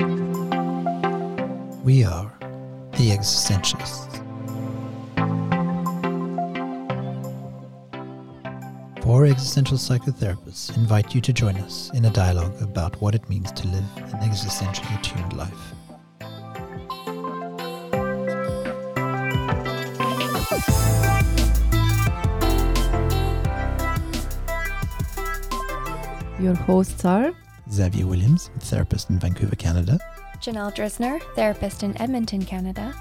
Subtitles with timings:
[0.00, 0.06] We
[2.04, 2.32] are
[2.92, 4.16] the existentialists.
[9.02, 13.52] Four existential psychotherapists invite you to join us in a dialogue about what it means
[13.52, 15.74] to live an existentially attuned life.
[26.40, 27.34] Your hosts are
[27.72, 29.98] Xavier Williams, therapist in Vancouver, Canada.
[30.40, 32.94] Janelle Drisner, therapist in Edmonton, Canada.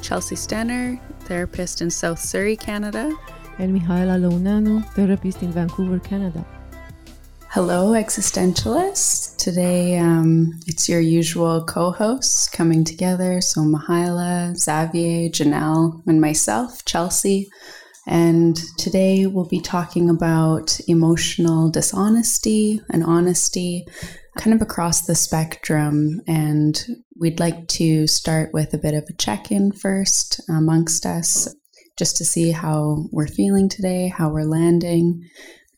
[0.00, 3.14] Chelsea Stenner, therapist in South Surrey, Canada.
[3.58, 6.44] and Mihaela Launanu, therapist in Vancouver, Canada.
[7.50, 9.36] Hello, existentialists.
[9.36, 13.40] Today, um, it's your usual co hosts coming together.
[13.40, 17.50] So, Mihaela, Xavier, Janelle, and myself, Chelsea.
[18.10, 23.86] And today we'll be talking about emotional dishonesty and honesty
[24.38, 26.22] kind of across the spectrum.
[26.26, 26.82] And
[27.20, 31.54] we'd like to start with a bit of a check in first amongst us,
[31.98, 35.22] just to see how we're feeling today, how we're landing,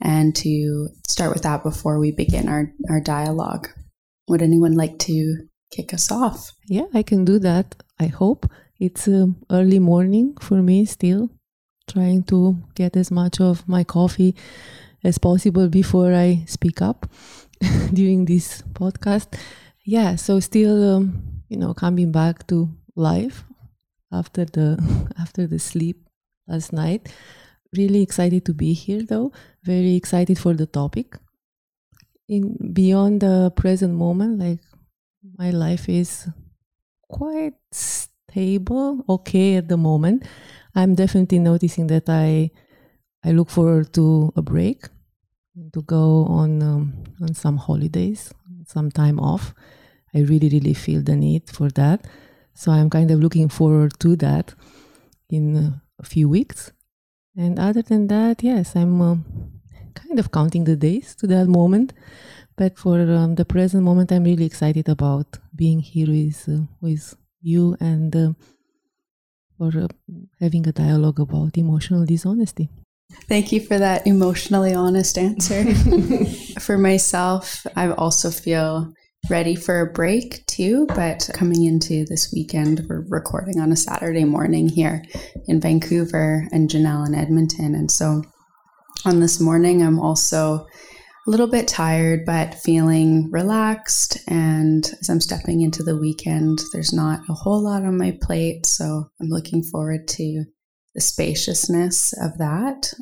[0.00, 3.68] and to start with that before we begin our, our dialogue.
[4.28, 6.52] Would anyone like to kick us off?
[6.68, 7.82] Yeah, I can do that.
[7.98, 8.46] I hope.
[8.78, 11.28] It's um, early morning for me still,
[11.92, 14.34] trying to get as much of my coffee
[15.02, 17.10] as possible before I speak up
[17.92, 19.38] during this podcast.
[19.84, 23.44] Yeah, so still, um, you know, coming back to life
[24.12, 24.78] after the
[25.18, 26.06] after the sleep
[26.46, 27.08] last night.
[27.76, 29.32] Really excited to be here, though.
[29.62, 31.16] Very excited for the topic.
[32.28, 34.60] In beyond the present moment, like
[35.38, 36.28] my life is
[37.08, 40.24] quite stable, okay at the moment.
[40.74, 42.50] I'm definitely noticing that I
[43.24, 44.88] I look forward to a break,
[45.72, 48.32] to go on um, on some holidays,
[48.66, 49.54] some time off.
[50.14, 52.06] I really really feel the need for that,
[52.54, 54.54] so I'm kind of looking forward to that
[55.28, 56.72] in uh, a few weeks.
[57.36, 59.24] And other than that, yes, I'm um,
[59.94, 61.92] kind of counting the days to that moment.
[62.56, 67.14] But for um, the present moment, I'm really excited about being here with uh, with
[67.40, 68.32] you and uh,
[69.60, 69.86] for uh,
[70.40, 72.70] having a dialogue about emotional dishonesty.
[73.28, 75.74] Thank you for that emotionally honest answer.
[76.60, 78.94] for myself, I also feel
[79.28, 84.24] ready for a break too, but coming into this weekend, we're recording on a Saturday
[84.24, 85.02] morning here
[85.46, 87.74] in Vancouver and Janelle in Edmonton.
[87.74, 88.22] And so
[89.04, 90.66] on this morning, I'm also
[91.26, 94.18] a little bit tired, but feeling relaxed.
[94.26, 98.66] And as I'm stepping into the weekend, there's not a whole lot on my plate.
[98.66, 100.44] So I'm looking forward to
[100.94, 102.92] the spaciousness of that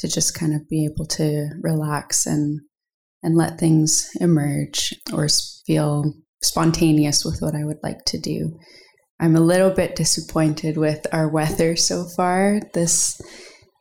[0.00, 2.60] to just kind of be able to relax and
[3.22, 5.28] and let things emerge or
[5.64, 6.12] feel
[6.42, 8.58] spontaneous with what I would like to do.
[9.20, 13.20] I'm a little bit disappointed with our weather so far this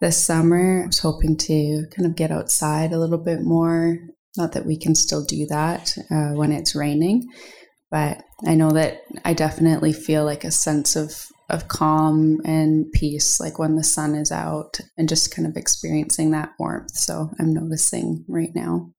[0.01, 0.84] this summer.
[0.84, 4.00] I was hoping to kind of get outside a little bit more.
[4.38, 7.29] Not that we can still do that uh, when it's raining,
[7.89, 13.38] but I know that I definitely feel like a sense of of calm and peace,
[13.41, 16.95] like when the sun is out, and just kind of experiencing that warmth.
[16.95, 18.94] So I'm noticing right now.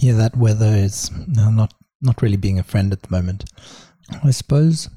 [0.00, 3.44] Yeah, that weather is not not really being a friend at the moment.
[4.24, 4.88] I suppose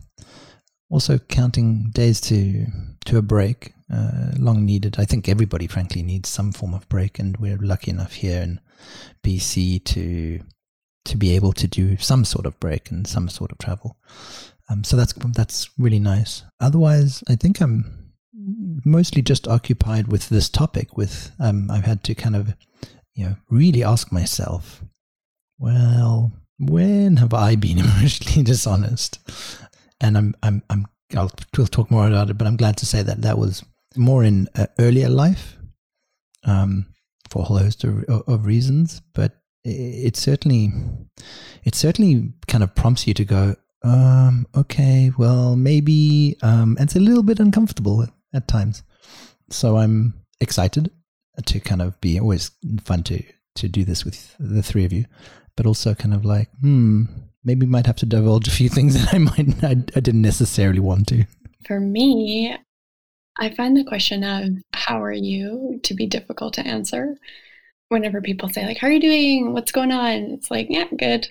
[0.90, 2.66] also counting days to
[3.06, 4.96] to a break, uh, long needed.
[4.98, 8.60] I think everybody, frankly, needs some form of break, and we're lucky enough here in
[9.24, 10.40] BC to
[11.04, 13.98] to be able to do some sort of break and some sort of travel.
[14.70, 16.44] Um, so that's that's really nice.
[16.60, 18.14] Otherwise, I think I'm
[18.86, 20.96] mostly just occupied with this topic.
[20.96, 22.56] With um, I've had to kind of
[23.14, 24.84] you know really ask myself,
[25.60, 29.20] well, when have I been emotionally dishonest?
[30.00, 33.04] And I'm I'm I'm I'll we'll talk more about it, but I'm glad to say
[33.04, 33.64] that that was
[33.96, 35.58] more in uh, earlier life,
[36.44, 36.88] um,
[37.30, 39.02] for a whole host of, of reasons.
[39.14, 40.72] But it, it certainly
[41.64, 47.00] it certainly kind of prompts you to go, um, okay, well, maybe, um, it's a
[47.00, 48.84] little bit uncomfortable at, at times.
[49.50, 50.92] So I'm excited
[51.46, 52.52] to kind of be always
[52.84, 53.24] fun to
[53.54, 55.06] to do this with the three of you,
[55.58, 57.04] but also kind of like, hmm,
[57.44, 60.80] maybe might have to divulge a few things that I might I, I didn't necessarily
[60.80, 61.26] want to.
[61.68, 62.56] For me,
[63.38, 67.18] I find the question of how are you to be difficult to answer.
[67.90, 69.54] Whenever people say like, "How are you doing?
[69.54, 71.28] What's going on?" It's like, "Yeah, good."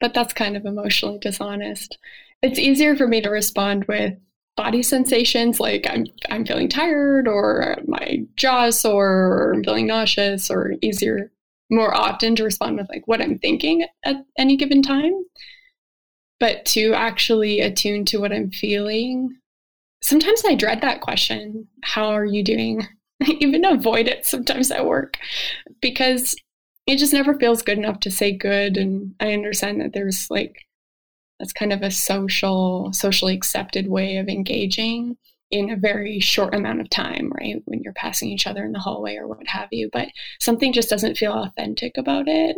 [0.00, 1.98] but that's kind of emotionally dishonest.
[2.42, 4.14] It's easier for me to respond with
[4.56, 9.86] body sensations like I'm I'm feeling tired or my jaw is sore or I'm feeling
[9.86, 11.30] nauseous or easier
[11.70, 15.12] more often to respond with like what I'm thinking at any given time.
[16.40, 19.36] but to actually attune to what I'm feeling.
[20.02, 22.86] Sometimes I dread that question How are you doing?
[23.22, 25.18] I even avoid it sometimes at work
[25.82, 26.34] because
[26.86, 28.76] it just never feels good enough to say good.
[28.76, 30.66] And I understand that there's like,
[31.38, 35.16] that's kind of a social, socially accepted way of engaging
[35.50, 37.60] in a very short amount of time, right?
[37.64, 39.90] When you're passing each other in the hallway or what have you.
[39.92, 40.08] But
[40.40, 42.56] something just doesn't feel authentic about it.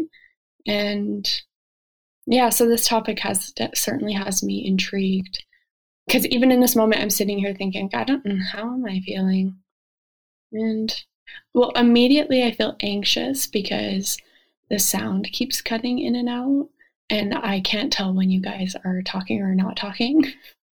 [0.67, 1.29] And
[2.27, 5.45] yeah, so this topic has certainly has me intrigued.
[6.07, 9.01] Because even in this moment, I'm sitting here thinking, I don't know, how am I
[9.01, 9.57] feeling?
[10.53, 10.93] And
[11.55, 14.19] well, immediately I feel anxious because
[14.71, 16.69] the sound keeps cutting in and out,
[17.11, 20.25] and I can't tell when you guys are talking or not talking.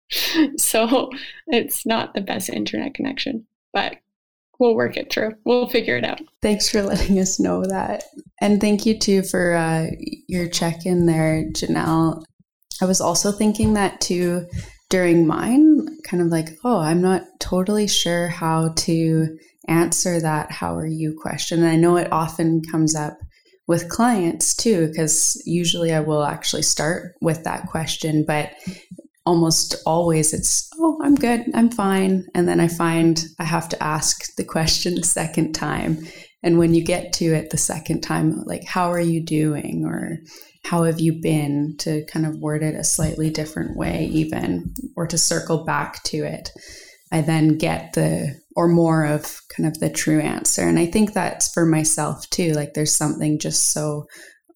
[0.57, 1.09] so
[1.47, 3.97] it's not the best internet connection, but
[4.59, 5.33] we'll work it through.
[5.45, 6.21] We'll figure it out.
[6.41, 8.03] Thanks for letting us know that.
[8.41, 9.87] And thank you too for uh,
[10.27, 12.23] your check in there, Janelle.
[12.81, 14.47] I was also thinking that too
[14.95, 19.37] during mine, kind of like, oh, I'm not totally sure how to
[19.67, 21.59] answer that how are you question.
[21.59, 23.17] And I know it often comes up
[23.67, 28.53] with clients too, because usually I will actually start with that question, but
[29.25, 32.25] almost always it's, oh, I'm good, I'm fine.
[32.33, 36.07] And then I find I have to ask the question a second time.
[36.41, 39.83] And when you get to it the second time, like, how are you doing?
[39.85, 40.19] Or
[40.65, 41.75] how have you been?
[41.79, 46.23] To kind of word it a slightly different way, even, or to circle back to
[46.23, 46.49] it.
[47.11, 50.63] I then get the or more of kind of the true answer.
[50.63, 52.53] And I think that's for myself too.
[52.53, 54.05] Like there's something just so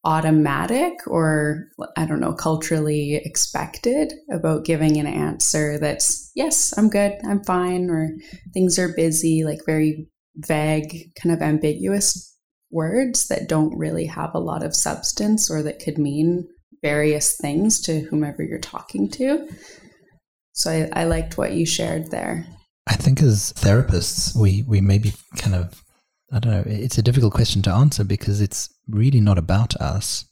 [0.03, 1.65] automatic or
[1.97, 7.89] I don't know, culturally expected about giving an answer that's, yes, I'm good, I'm fine,
[7.89, 8.09] or
[8.53, 10.07] things are busy, like very
[10.37, 12.37] vague, kind of ambiguous
[12.71, 16.47] words that don't really have a lot of substance or that could mean
[16.81, 19.49] various things to whomever you're talking to.
[20.53, 22.45] So I, I liked what you shared there.
[22.87, 25.83] I think as therapists, we, we maybe kind of,
[26.31, 30.25] I don't know, it's a difficult question to answer because it's really not about us.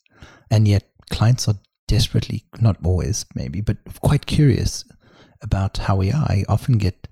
[0.50, 1.56] And yet clients are
[1.88, 4.83] desperately, not always maybe, but quite curious
[5.42, 6.25] about how we are.
[6.28, 7.07] I often get,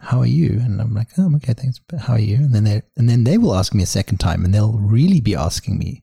[0.00, 0.60] how are you?
[0.62, 1.80] And I'm like, oh, okay, thanks.
[1.88, 2.36] But how are you?
[2.36, 5.20] And then they and then they will ask me a second time and they'll really
[5.20, 6.02] be asking me.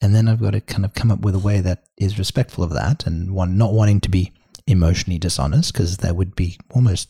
[0.00, 2.62] And then I've got to kind of come up with a way that is respectful
[2.62, 4.32] of that and one not wanting to be
[4.66, 7.08] emotionally dishonest because that would be almost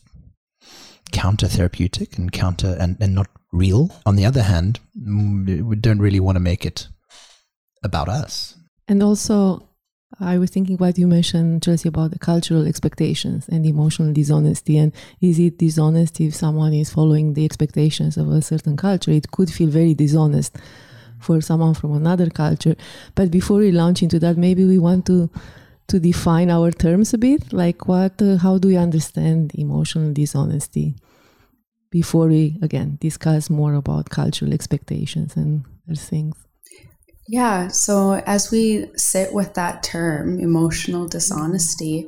[1.11, 3.91] counter therapeutic and counter and, and not real.
[4.05, 6.87] On the other hand, mm, we don't really want to make it
[7.83, 8.55] about us.
[8.87, 9.67] And also,
[10.19, 14.77] I was thinking what you mentioned, Chelsea, about the cultural expectations and emotional dishonesty.
[14.77, 19.11] And is it dishonest if someone is following the expectations of a certain culture?
[19.11, 20.55] It could feel very dishonest
[21.19, 22.75] for someone from another culture.
[23.13, 25.29] But before we launch into that, maybe we want to
[25.87, 30.95] to define our terms a bit like what uh, how do we understand emotional dishonesty
[31.91, 36.44] before we again discuss more about cultural expectations and other things
[37.27, 42.07] yeah so as we sit with that term emotional dishonesty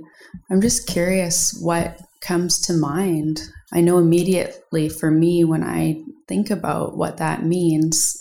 [0.49, 3.39] i'm just curious what comes to mind.
[3.71, 8.17] I know immediately for me when i think about what that means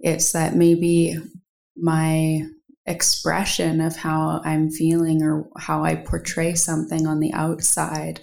[0.00, 1.16] it's that maybe
[1.76, 2.42] my
[2.86, 8.20] expression of how I'm feeling or how I portray something on the outside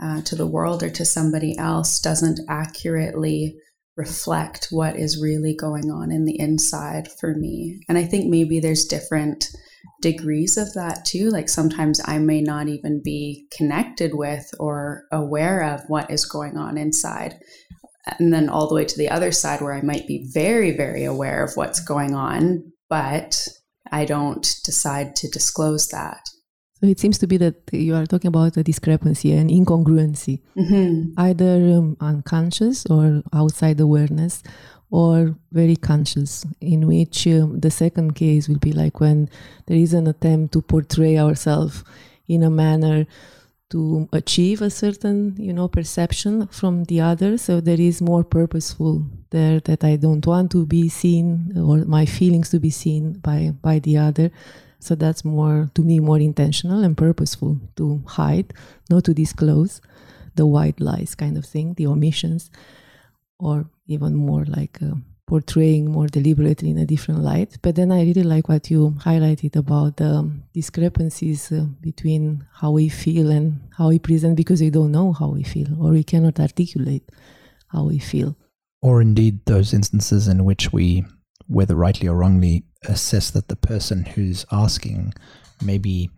[0.00, 3.56] uh, to the world or to somebody else doesn't accurately
[3.96, 7.80] reflect what is really going on in the inside for me.
[7.88, 9.48] And I think maybe there's different
[10.02, 11.30] degrees of that too.
[11.30, 16.58] Like sometimes I may not even be connected with or aware of what is going
[16.58, 17.38] on inside.
[18.18, 21.04] And then all the way to the other side where I might be very, very
[21.04, 23.48] aware of what's going on, but
[23.90, 26.20] I don't decide to disclose that.
[26.80, 31.18] So it seems to be that you are talking about a discrepancy, an incongruency, mm-hmm.
[31.18, 34.42] either um, unconscious or outside awareness,
[34.90, 39.30] or very conscious, in which um, the second case will be like when
[39.66, 41.82] there is an attempt to portray ourselves
[42.28, 43.06] in a manner
[43.70, 49.04] to achieve a certain you know perception from the other so there is more purposeful
[49.30, 53.52] there that i don't want to be seen or my feelings to be seen by
[53.62, 54.30] by the other
[54.78, 58.52] so that's more to me more intentional and purposeful to hide
[58.90, 59.80] not to disclose
[60.34, 62.50] the white lies kind of thing the omissions
[63.38, 64.94] or even more like uh,
[65.26, 67.56] portraying more deliberately in a different light.
[67.60, 72.88] But then I really like what you highlighted about the discrepancies uh, between how we
[72.88, 76.38] feel and how we present because we don't know how we feel or we cannot
[76.38, 77.10] articulate
[77.68, 78.36] how we feel.
[78.82, 81.04] Or indeed, those instances in which we,
[81.48, 85.14] whether rightly or wrongly, assess that the person who's asking
[85.62, 86.10] maybe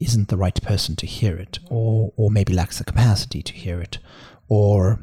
[0.00, 3.80] isn't the right person to hear it, or or maybe lacks the capacity to hear
[3.80, 3.98] it,
[4.48, 5.00] or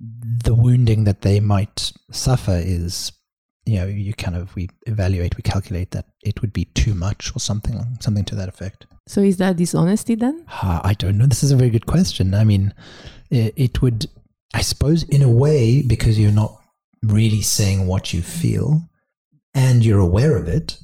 [0.00, 3.12] the wounding that they might suffer is
[3.64, 7.34] you know you kind of we evaluate we calculate that it would be too much
[7.34, 8.86] or something something to that effect.
[9.08, 10.44] So is that dishonesty then?
[10.48, 11.26] Ah, i don't know.
[11.26, 12.34] This is a very good question.
[12.34, 12.74] I mean
[13.30, 14.06] it, it would
[14.54, 16.60] i suppose in a way because you're not
[17.06, 18.88] really saying what you feel
[19.54, 20.78] and you're aware of it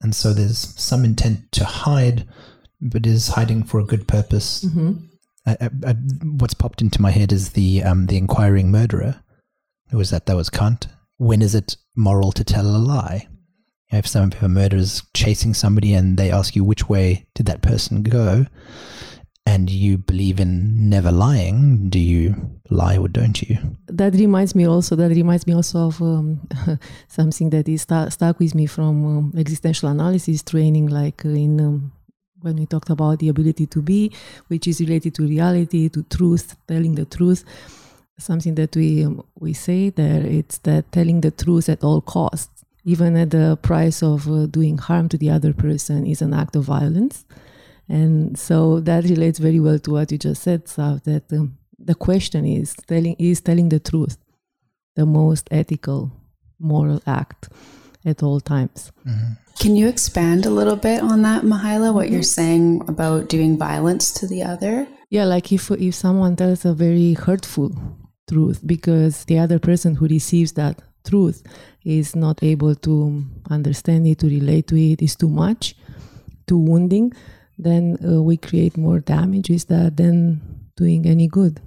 [0.00, 2.26] and so there's some intent to hide
[2.80, 4.92] but is hiding for a good purpose hmm
[5.46, 5.92] I, I, I,
[6.38, 9.22] what's popped into my head is the um, the inquiring murderer.
[9.90, 10.26] Who was that?
[10.26, 10.86] That was Kant.
[11.18, 13.28] When is it moral to tell a lie?
[13.90, 17.62] If some if a murderer's chasing somebody and they ask you which way did that
[17.62, 18.46] person go,
[19.46, 22.34] and you believe in never lying, do you
[22.70, 23.58] lie or don't you?
[23.86, 24.96] That reminds me also.
[24.96, 26.48] That reminds me also of um,
[27.08, 31.60] something that is stu- stuck with me from um, existential analysis training, like uh, in
[31.60, 31.92] um,
[32.40, 34.12] when we talked about the ability to be,
[34.48, 37.44] which is related to reality, to truth, telling the truth.
[38.18, 42.64] Something that we um, we say there, it's that telling the truth at all costs,
[42.84, 46.54] even at the price of uh, doing harm to the other person, is an act
[46.54, 47.24] of violence.
[47.92, 51.94] And so that relates very well to what you just said, Sav, that um, the
[51.94, 54.16] question is telling is telling the truth
[54.96, 56.10] the most ethical
[56.58, 57.50] moral act
[58.04, 58.92] at all times.
[59.60, 64.10] Can you expand a little bit on that, Mihaela, what you're saying about doing violence
[64.14, 64.86] to the other?
[65.12, 67.70] yeah like if if someone tells a very hurtful
[68.26, 71.42] truth because the other person who receives that truth
[71.84, 75.76] is not able to understand it to relate to it is too much
[76.46, 77.12] too wounding
[77.58, 80.40] then uh, we create more damage is that then
[80.76, 81.60] doing any good.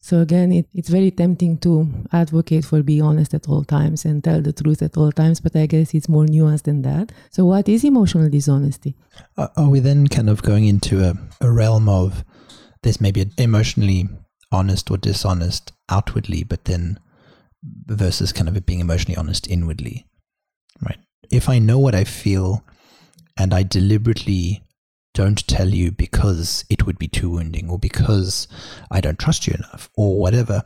[0.00, 4.22] So again it, it's very tempting to advocate for be honest at all times and
[4.22, 7.12] tell the truth at all times but i guess it's more nuanced than that.
[7.30, 8.96] So what is emotional dishonesty?
[9.36, 12.24] Are we then kind of going into a, a realm of
[12.82, 14.08] there's maybe emotionally
[14.50, 16.98] honest or dishonest outwardly, but then
[17.86, 20.06] versus kind of being emotionally honest inwardly,
[20.84, 20.98] right?
[21.30, 22.64] If I know what I feel
[23.36, 24.62] and I deliberately
[25.14, 28.48] don't tell you because it would be too wounding or because
[28.90, 30.62] I don't trust you enough or whatever,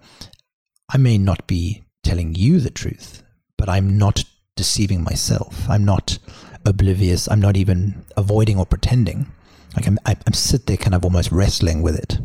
[0.88, 3.22] I may not be telling you the truth,
[3.58, 4.24] but I'm not
[4.54, 5.68] deceiving myself.
[5.68, 6.18] I'm not
[6.64, 7.28] oblivious.
[7.28, 9.26] I'm not even avoiding or pretending.
[9.74, 12.18] Like I'm, I'm sit there kind of almost wrestling with it.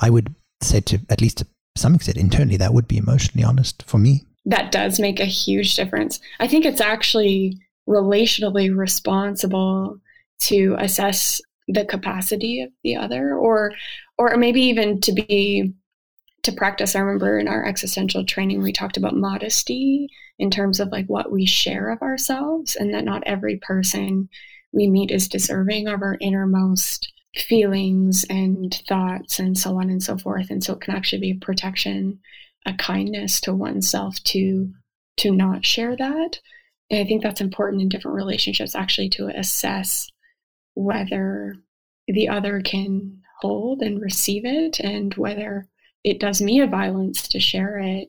[0.00, 3.84] I would say to at least to some extent internally that would be emotionally honest
[3.86, 4.24] for me.
[4.44, 6.20] that does make a huge difference.
[6.40, 7.58] I think it's actually
[7.88, 9.98] relationally responsible
[10.40, 13.72] to assess the capacity of the other or
[14.16, 15.72] or maybe even to be
[16.42, 16.94] to practice.
[16.94, 20.08] I remember in our existential training we talked about modesty
[20.38, 24.28] in terms of like what we share of ourselves and that not every person
[24.72, 30.16] we meet is deserving of our innermost feelings and thoughts and so on and so
[30.16, 30.50] forth.
[30.50, 32.20] And so it can actually be a protection
[32.66, 34.70] a kindness to oneself to
[35.16, 36.38] to not share that.
[36.90, 40.08] And i think that's important in different relationships actually to assess
[40.78, 41.56] whether
[42.06, 45.66] the other can hold and receive it and whether
[46.04, 48.08] it does me a violence to share it.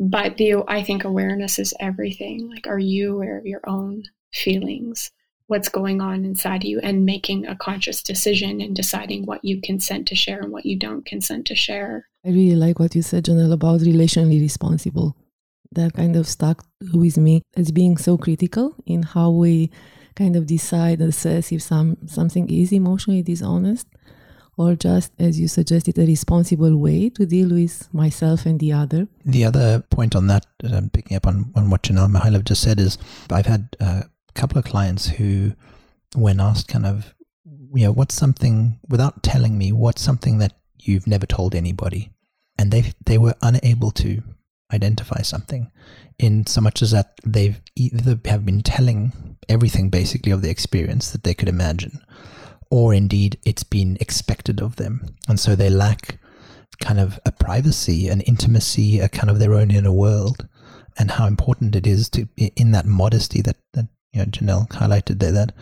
[0.00, 2.48] But the i think awareness is everything.
[2.48, 5.10] Like are you aware of your own feelings?
[5.48, 10.08] What's going on inside you and making a conscious decision and deciding what you consent
[10.08, 12.08] to share and what you don't consent to share.
[12.24, 15.14] I really like what you said, Janelle, about relationally responsible.
[15.72, 19.70] That kind of stuck with me as being so critical in how we
[20.14, 23.86] kind of decide, and assess if some something is emotionally dishonest,
[24.56, 29.08] or just, as you suggested, a responsible way to deal with myself and the other.
[29.24, 32.78] The other point on that, um, picking up on, on what Janelle Mihaela just said,
[32.78, 32.98] is
[33.30, 34.04] I've had a
[34.34, 35.52] couple of clients who,
[36.14, 37.14] when asked, kind of,
[37.74, 42.10] you know, what's something, without telling me, what's something that you've never told anybody?
[42.58, 44.22] And they they were unable to
[44.72, 45.70] identify something
[46.18, 51.10] in so much as that they've either have been telling everything basically of the experience
[51.10, 52.00] that they could imagine,
[52.70, 55.16] or indeed it's been expected of them.
[55.28, 56.18] And so they lack
[56.80, 60.48] kind of a privacy, an intimacy, a kind of their own inner world,
[60.98, 65.18] and how important it is to in that modesty that that you know Janelle highlighted
[65.18, 65.52] there that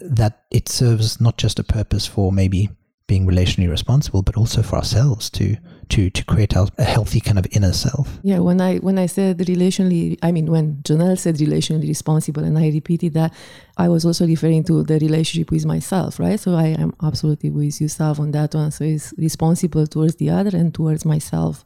[0.00, 2.68] that it serves not just a purpose for maybe
[3.06, 5.56] being relationally responsible, but also for ourselves to
[5.88, 8.18] to to create our, a healthy kind of inner self.
[8.22, 12.58] Yeah, when I when I said relationally, I mean when Janelle said relationally responsible, and
[12.58, 13.32] I repeated that,
[13.76, 16.40] I was also referring to the relationship with myself, right?
[16.40, 18.72] So I am absolutely with you, Sav, on that one.
[18.72, 21.64] So it's responsible towards the other and towards myself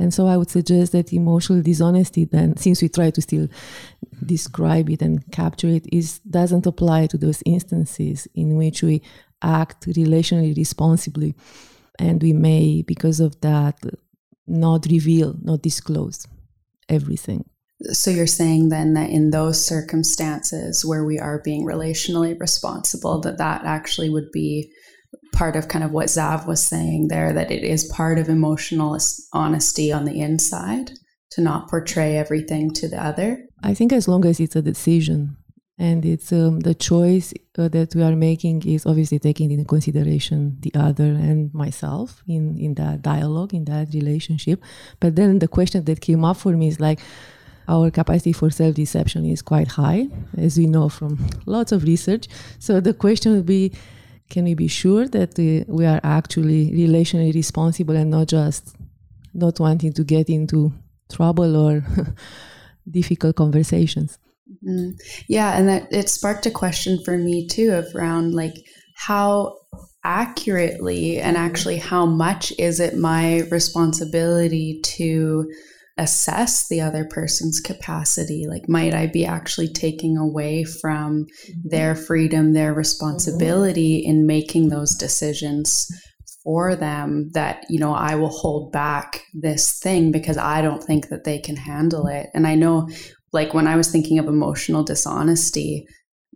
[0.00, 3.48] And so I would suggest that emotional dishonesty then, since we try to still
[4.24, 9.02] describe it and capture it, is doesn't apply to those instances in which we
[9.42, 11.34] act relationally responsibly.
[11.98, 13.78] And we may, because of that,
[14.46, 16.26] not reveal, not disclose
[16.88, 17.44] everything.
[17.92, 23.38] So you're saying then that in those circumstances where we are being relationally responsible, that
[23.38, 24.70] that actually would be
[25.32, 28.98] part of kind of what Zav was saying there, that it is part of emotional
[29.32, 30.90] honesty on the inside
[31.32, 33.46] to not portray everything to the other.
[33.62, 35.36] I think as long as it's a decision
[35.80, 40.56] and it's um, the choice uh, that we are making is obviously taking into consideration
[40.60, 44.62] the other and myself in in that dialogue in that relationship
[45.00, 47.00] but then the question that came up for me is like
[47.70, 52.26] our capacity for self deception is quite high, as we know from lots of research.
[52.58, 53.72] So the question would be
[54.28, 55.36] can we be sure that
[55.68, 58.76] we are actually relationally responsible and not just
[59.34, 60.72] not wanting to get into
[61.12, 61.84] trouble or
[62.90, 64.18] difficult conversations?
[64.50, 64.90] Mm-hmm.
[65.28, 68.54] Yeah, and that it sparked a question for me too of around like
[68.96, 69.56] how
[70.04, 75.50] accurately and actually how much is it my responsibility to
[75.98, 81.68] assess the other person's capacity like might i be actually taking away from mm-hmm.
[81.68, 84.10] their freedom their responsibility mm-hmm.
[84.10, 85.86] in making those decisions
[86.42, 91.08] for them that you know i will hold back this thing because i don't think
[91.08, 92.88] that they can handle it and i know
[93.32, 95.86] like when i was thinking of emotional dishonesty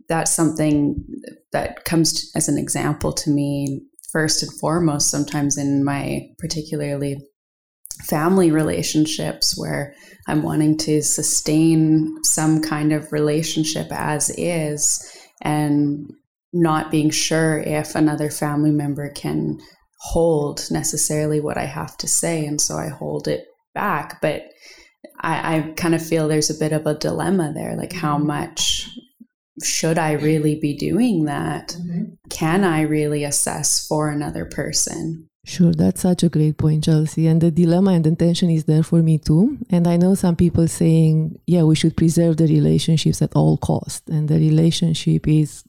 [0.07, 1.03] that's something
[1.51, 7.17] that comes as an example to me first and foremost sometimes in my particularly
[8.03, 9.93] family relationships where
[10.27, 15.05] I'm wanting to sustain some kind of relationship as is
[15.41, 16.11] and
[16.53, 19.59] not being sure if another family member can
[19.99, 22.45] hold necessarily what I have to say.
[22.45, 24.21] And so I hold it back.
[24.21, 24.43] But
[25.19, 28.27] I, I kind of feel there's a bit of a dilemma there like, how mm-hmm.
[28.27, 28.89] much
[29.63, 31.69] should I really be doing that?
[31.69, 32.13] Mm-hmm.
[32.29, 35.29] Can I really assess for another person?
[35.45, 37.27] Sure, that's such a great point, Chelsea.
[37.27, 39.59] And the dilemma and the tension is there for me too.
[39.69, 44.09] And I know some people saying, yeah, we should preserve the relationships at all cost.
[44.09, 45.63] And the relationship is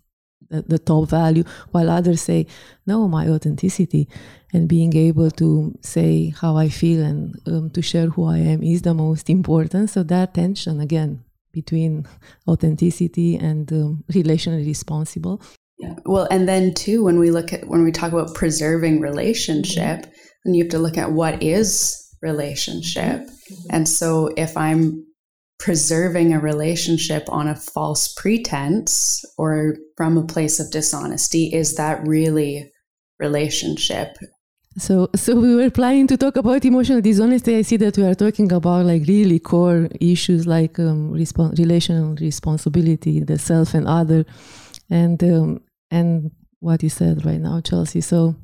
[0.51, 2.47] the, the top value, while others say,
[2.87, 4.09] no, my authenticity
[4.53, 8.63] and being able to say how I feel and um, to share who I am
[8.63, 9.91] is the most important.
[9.91, 12.07] So that tension again between
[12.49, 15.41] authenticity and um, relationally responsible
[15.79, 15.95] yeah.
[16.05, 20.07] Well, and then too, when we look at when we talk about preserving relationship,
[20.45, 23.21] then you have to look at what is relationship.
[23.21, 23.67] Mm-hmm.
[23.71, 25.06] And so if I'm
[25.59, 32.07] preserving a relationship on a false pretense or from a place of dishonesty, is that
[32.07, 32.71] really
[33.19, 34.17] relationship?
[34.79, 37.57] So, so we were planning to talk about emotional dishonesty.
[37.57, 43.21] I see that we are talking about like really core issues like um, relational responsibility,
[43.21, 44.27] the self and other,
[44.91, 48.03] and um, and what you said right now, Chelsea.
[48.03, 48.37] So,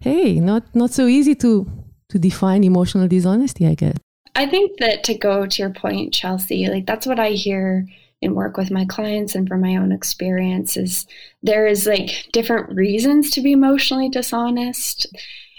[0.00, 1.70] hey, not not so easy to
[2.08, 3.96] to define emotional dishonesty, I guess.
[4.38, 7.88] I think that to go to your point, Chelsea, like that's what I hear
[8.22, 11.08] in work with my clients and from my own experience is
[11.42, 15.08] there is like different reasons to be emotionally dishonest.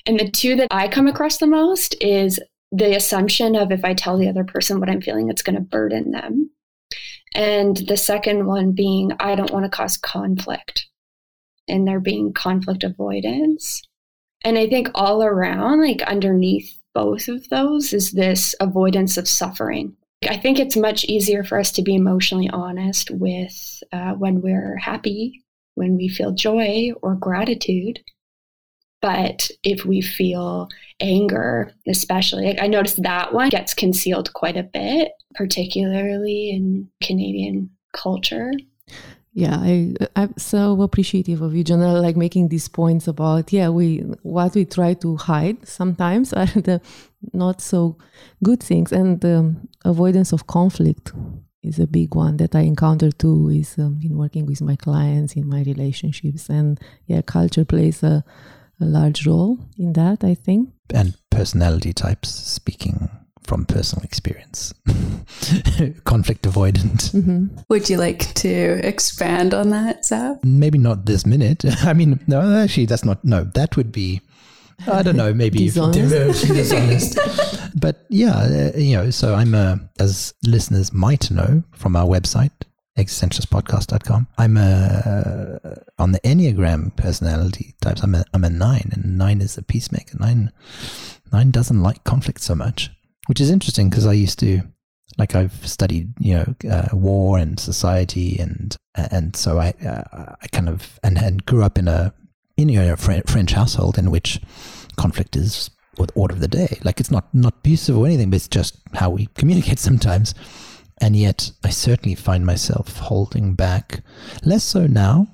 [0.06, 2.40] And the two that I come across the most is
[2.72, 5.62] the assumption of if I tell the other person what I'm feeling, it's going to
[5.62, 6.50] burden them.
[7.36, 10.88] And the second one being, I don't want to cause conflict
[11.68, 13.82] and there being conflict avoidance.
[14.46, 19.96] And I think all around, like underneath both of those, is this avoidance of suffering.
[20.30, 24.76] I think it's much easier for us to be emotionally honest with uh, when we're
[24.76, 28.02] happy, when we feel joy or gratitude.
[29.02, 30.68] But if we feel
[31.00, 37.70] anger, especially, like I noticed that one gets concealed quite a bit, particularly in Canadian
[37.94, 38.52] culture
[39.40, 44.00] yeah i i'm so appreciative of you Janelle, like making these points about yeah we
[44.24, 46.82] what we try to hide sometimes are the
[47.34, 47.98] not so
[48.44, 48.92] good things.
[48.92, 51.12] And the avoidance of conflict
[51.62, 55.34] is a big one that i encounter too is um, in working with my clients
[55.34, 56.50] in my relationships.
[56.50, 58.24] And yeah culture plays a,
[58.80, 60.70] a large role in that i think.
[60.94, 63.10] And personality types speaking
[63.50, 64.76] from personal experience.
[66.04, 67.12] Conflict avoidant.
[67.16, 67.48] Mm-hmm.
[67.68, 70.44] Would you like to expand on that, Zav?
[70.44, 71.66] Maybe not this minute.
[71.84, 73.26] I mean, no, actually, that's not.
[73.26, 74.22] No, that would be.
[74.88, 76.48] I don't know, maybe dishonest.
[76.48, 77.18] dishonest.
[77.76, 82.52] but yeah, uh, you know, so I'm a, as listeners might know from our website,
[82.98, 84.28] existentialistpodcast.com.
[84.38, 85.60] I'm a,
[85.98, 88.04] on the Enneagram personality types.
[88.04, 90.18] I'm a, I'm a nine, and nine is a peacemaker.
[90.18, 90.52] Nine,
[91.34, 92.92] nine doesn't like conflict so much
[93.30, 94.64] which is interesting because I used to,
[95.20, 100.48] like, I've studied, you know, uh, war and society, and and so I uh, I
[100.48, 102.12] kind of and, and grew up in a
[102.58, 104.42] in a French household in which
[104.98, 106.80] conflict is the order of the day.
[106.84, 110.34] Like, it's not not abusive or anything, but it's just how we communicate sometimes.
[111.00, 114.04] And yet, I certainly find myself holding back,
[114.44, 115.28] less so now,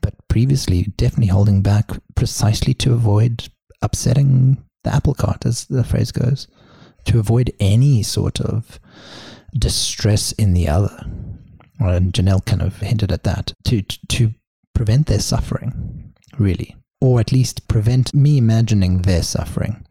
[0.00, 3.50] but previously, definitely holding back precisely to avoid
[3.82, 6.48] upsetting the apple cart, as the phrase goes,
[7.04, 8.78] to avoid any sort of
[9.56, 11.04] distress in the other.
[11.78, 14.34] And Janelle kind of hinted at that to to
[14.74, 19.84] prevent their suffering, really, or at least prevent me imagining their suffering,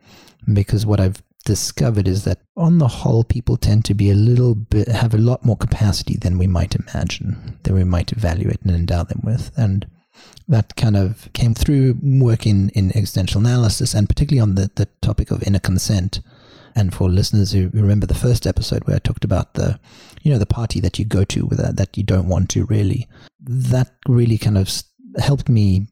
[0.53, 4.53] because what I've discovered is that on the whole people tend to be a little
[4.55, 8.71] bit have a lot more capacity than we might imagine than we might evaluate and
[8.71, 9.51] endow them with.
[9.57, 9.87] And
[10.47, 15.31] that kind of came through working in existential analysis and particularly on the, the topic
[15.31, 16.19] of inner consent
[16.75, 19.79] and for listeners who remember the first episode where I talked about the
[20.21, 22.65] you know the party that you go to with a, that you don't want to
[22.65, 23.07] really
[23.39, 24.69] that really kind of
[25.17, 25.87] helped me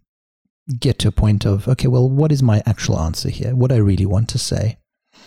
[0.79, 3.77] get to a point of okay well what is my actual answer here what I
[3.77, 4.77] really want to say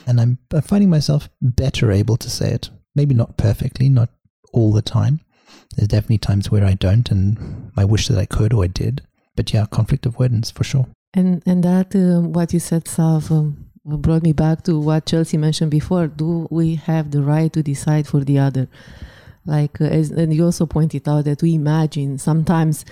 [0.06, 2.70] and I'm finding myself better able to say it.
[2.94, 4.10] Maybe not perfectly, not
[4.52, 5.20] all the time.
[5.76, 9.02] There's definitely times where I don't, and I wish that I could or I did.
[9.34, 10.88] But yeah, conflict avoidance for sure.
[11.14, 15.36] And and that um, what you said, Sav, um, brought me back to what Chelsea
[15.36, 16.06] mentioned before.
[16.06, 18.68] Do we have the right to decide for the other?
[19.44, 22.84] Like, uh, as, and you also pointed out that we imagine sometimes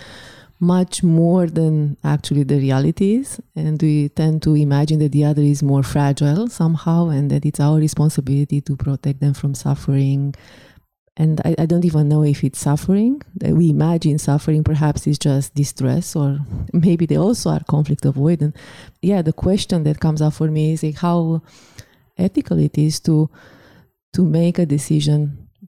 [0.58, 3.40] much more than actually the reality is.
[3.56, 7.60] And we tend to imagine that the other is more fragile somehow and that it's
[7.60, 10.34] our responsibility to protect them from suffering.
[11.20, 13.20] And I, I don't even know if it's suffering.
[13.42, 16.38] We imagine suffering perhaps is just distress, or
[16.72, 18.56] maybe they also are conflict avoidant.
[19.02, 21.42] Yeah, the question that comes up for me is like how
[22.16, 23.28] ethical it is to
[24.14, 25.20] to make a decision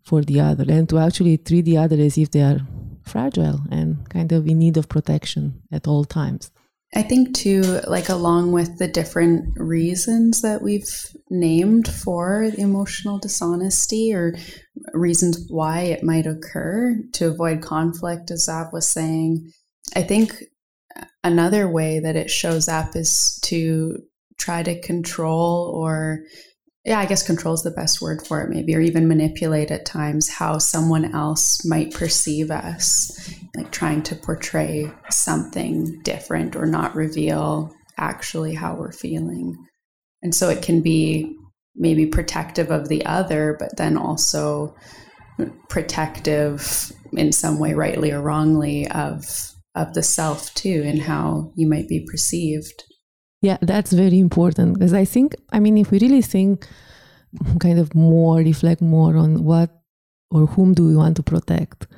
[0.03, 2.61] for the other and to actually treat the other as if they are
[3.05, 6.51] fragile and kind of in need of protection at all times.
[6.95, 10.91] I think, too, like along with the different reasons that we've
[11.31, 14.35] named for emotional dishonesty or
[14.93, 19.51] reasons why it might occur to avoid conflict, as Sav was saying,
[19.97, 20.35] I think
[21.25, 23.99] another way that it shows up is to
[24.39, 26.25] try to control or
[26.85, 29.87] yeah, I guess control is the best word for it, maybe, or even manipulate at
[29.87, 36.97] times how someone else might perceive us, like trying to portray something different or not
[36.97, 39.57] reveal actually how we're feeling.
[40.23, 41.37] And so it can be
[41.77, 44.75] maybe protective of the other, but then also
[45.69, 51.67] protective in some way, rightly or wrongly, of of the self too, and how you
[51.69, 52.85] might be perceived.
[53.43, 56.67] Yeah, that's very important because I think, I mean, if we really think
[57.59, 59.71] kind of more, reflect more on what
[60.31, 61.89] or whom do we want to protect,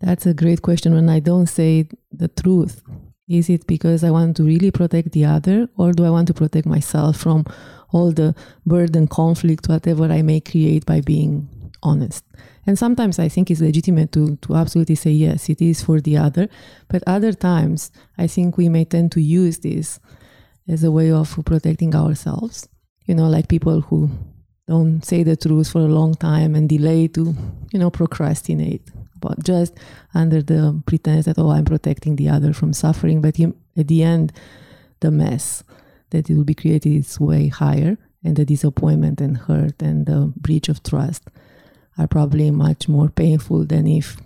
[0.00, 0.94] that's a great question.
[0.94, 2.80] When I don't say the truth,
[3.28, 6.34] is it because I want to really protect the other, or do I want to
[6.34, 7.44] protect myself from
[7.90, 11.48] all the burden, conflict, whatever I may create by being
[11.82, 12.24] honest?
[12.66, 16.18] And sometimes I think it's legitimate to, to absolutely say, yes, it is for the
[16.18, 16.48] other.
[16.88, 19.98] But other times, I think we may tend to use this
[20.68, 22.68] as a way of protecting ourselves.
[23.06, 24.10] You know, like people who
[24.66, 27.34] don't say the truth for a long time and delay to,
[27.72, 29.74] you know, procrastinate, but just
[30.14, 33.20] under the pretense that, oh, I'm protecting the other from suffering.
[33.20, 33.38] But
[33.76, 34.32] at the end,
[35.00, 35.62] the mess
[36.10, 40.32] that it will be created is way higher, and the disappointment and hurt and the
[40.36, 41.24] breach of trust
[41.98, 44.16] are probably much more painful than if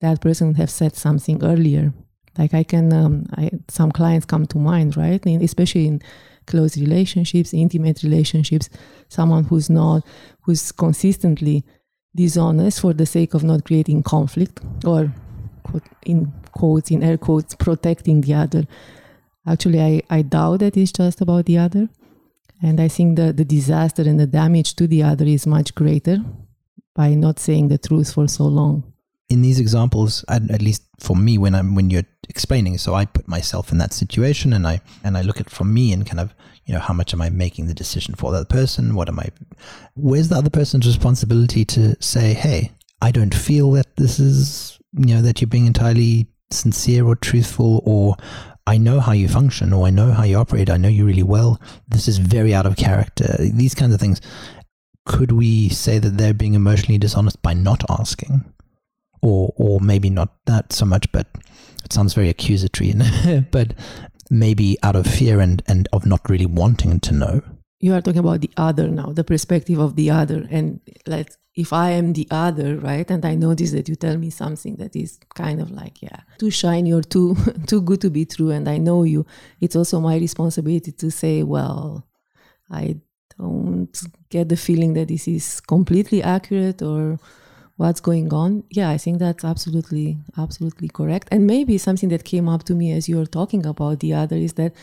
[0.00, 1.92] that person have said something earlier
[2.38, 5.24] like I can, um, I, some clients come to mind, right?
[5.26, 6.02] In, especially in
[6.46, 8.68] close relationships, intimate relationships,
[9.08, 10.04] someone who's not,
[10.42, 11.64] who's consistently
[12.14, 15.12] dishonest for the sake of not creating conflict or
[16.04, 18.66] in quotes, in air quotes, protecting the other.
[19.46, 21.88] Actually, I, I doubt that it's just about the other.
[22.62, 26.18] And I think that the disaster and the damage to the other is much greater
[26.94, 28.93] by not saying the truth for so long
[29.34, 33.26] in these examples, at, least for me, when I'm when you're explaining, so I put
[33.26, 36.32] myself in that situation and I and I look at from me and kind of
[36.66, 38.94] you know how much am I making the decision for that person?
[38.94, 39.28] What am I?
[39.96, 42.70] Where's the other person's responsibility to say, hey,
[43.02, 47.82] I don't feel that this is you know that you're being entirely sincere or truthful
[47.84, 48.14] or
[48.66, 50.70] I know how you function or I know how you operate.
[50.70, 51.60] I know you really well.
[51.88, 53.36] This is very out of character.
[53.40, 54.20] These kinds of things.
[55.06, 58.44] Could we say that they're being emotionally dishonest by not asking?
[59.24, 61.26] Or or maybe not that so much, but
[61.84, 62.94] it sounds very accusatory,
[63.50, 63.74] but
[64.30, 67.42] maybe out of fear and and of not really wanting to know.
[67.84, 70.46] you are talking about the other now, the perspective of the other.
[70.50, 74.30] And like, if I am the other, right, and I notice that you tell me
[74.30, 78.24] something that is kind of like, yeah, too shiny or too too good to be
[78.24, 79.26] true, and I know you,
[79.60, 82.06] it's also my responsibility to say, well,
[82.70, 82.96] I
[83.38, 83.94] don't
[84.30, 87.18] get the feeling that this is completely accurate or
[87.76, 88.64] what's going on.
[88.70, 91.28] Yeah, I think that's absolutely, absolutely correct.
[91.30, 94.36] And maybe something that came up to me as you were talking about the other
[94.36, 94.74] is that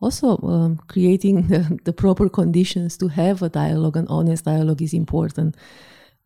[0.00, 4.92] also um, creating the, the proper conditions to have a dialogue, an honest dialogue is
[4.92, 5.56] important.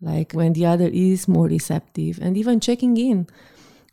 [0.00, 3.26] Like when the other is more receptive and even checking in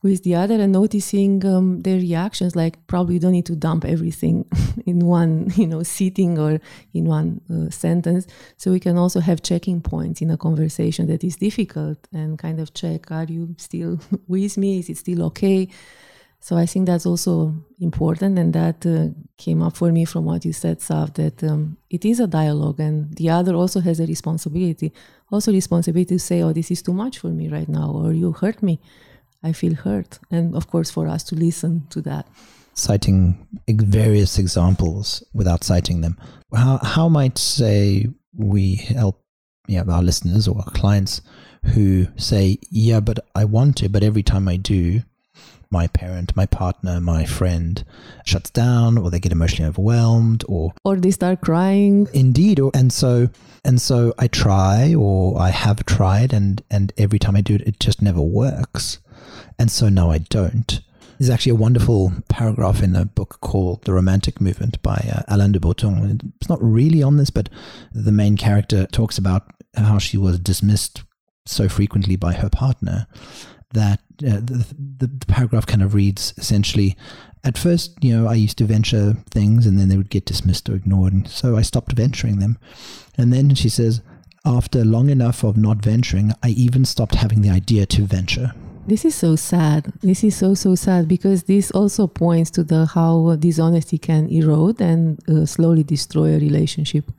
[0.03, 3.85] with the other and noticing um, their reactions like probably you don't need to dump
[3.85, 4.45] everything
[4.85, 6.59] in one you know sitting or
[6.93, 8.27] in one uh, sentence.
[8.57, 12.59] So we can also have checking points in a conversation that is difficult and kind
[12.59, 14.79] of check are you still with me?
[14.79, 15.69] Is it still okay?
[16.45, 20.45] So I think that's also important, and that uh, came up for me from what
[20.45, 24.05] you said, Sav, that um, it is a dialogue, and the other also has a
[24.05, 24.93] responsibility,
[25.31, 28.31] also responsibility to say, "Oh, this is too much for me right now," or "You
[28.31, 28.79] hurt me,
[29.45, 32.27] I feel hurt," and of course, for us to listen to that.
[32.73, 36.17] Citing various examples without citing them,
[36.53, 39.21] how how might say we help
[39.67, 41.21] yeah, our listeners or our clients
[41.73, 45.01] who say, "Yeah, but I want to, but every time I do."
[45.71, 47.83] my parent, my partner, my friend
[48.25, 52.07] shuts down or they get emotionally overwhelmed or or they start crying.
[52.13, 53.29] Indeed, or, and so
[53.63, 57.61] and so I try or I have tried and and every time I do it
[57.61, 58.99] it just never works.
[59.57, 60.81] And so no I don't.
[61.17, 65.53] There's actually a wonderful paragraph in a book called The Romantic Movement by uh, Alain
[65.53, 66.33] de Botton.
[66.41, 67.49] It's not really on this, but
[67.93, 69.43] the main character talks about
[69.77, 71.03] how she was dismissed
[71.45, 73.07] so frequently by her partner
[73.71, 74.65] that uh, the,
[74.97, 76.97] the, the paragraph kind of reads essentially
[77.45, 80.67] at first, you know, I used to venture things and then they would get dismissed
[80.67, 81.13] or ignored.
[81.13, 82.57] And so I stopped venturing them.
[83.17, 84.01] And then she says,
[84.43, 88.53] after long enough of not venturing, I even stopped having the idea to venture.
[88.87, 89.91] This is so sad.
[90.01, 94.79] This is so so sad because this also points to the how dishonesty can erode
[94.79, 97.11] and uh, slowly destroy a relationship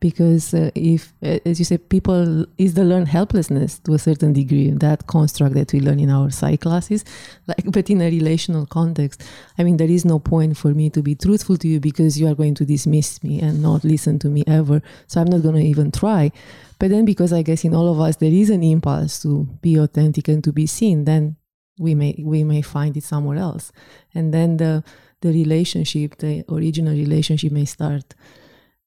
[0.00, 4.70] because uh, if as you say people is the learned helplessness to a certain degree
[4.70, 7.04] that construct that we learn in our psych classes.
[7.46, 9.24] Like but in a relational context
[9.56, 12.26] i mean there is no point for me to be truthful to you because you
[12.28, 14.82] are going to dismiss me and not listen to me ever.
[15.06, 16.30] So i'm not going to even try.
[16.78, 19.76] But then because i guess in all of us there is an impulse to be
[19.76, 21.36] authentic and to be seen then
[21.78, 23.72] we may we may find it somewhere else.
[24.14, 24.84] And then the
[25.20, 28.14] the relationship the original relationship may start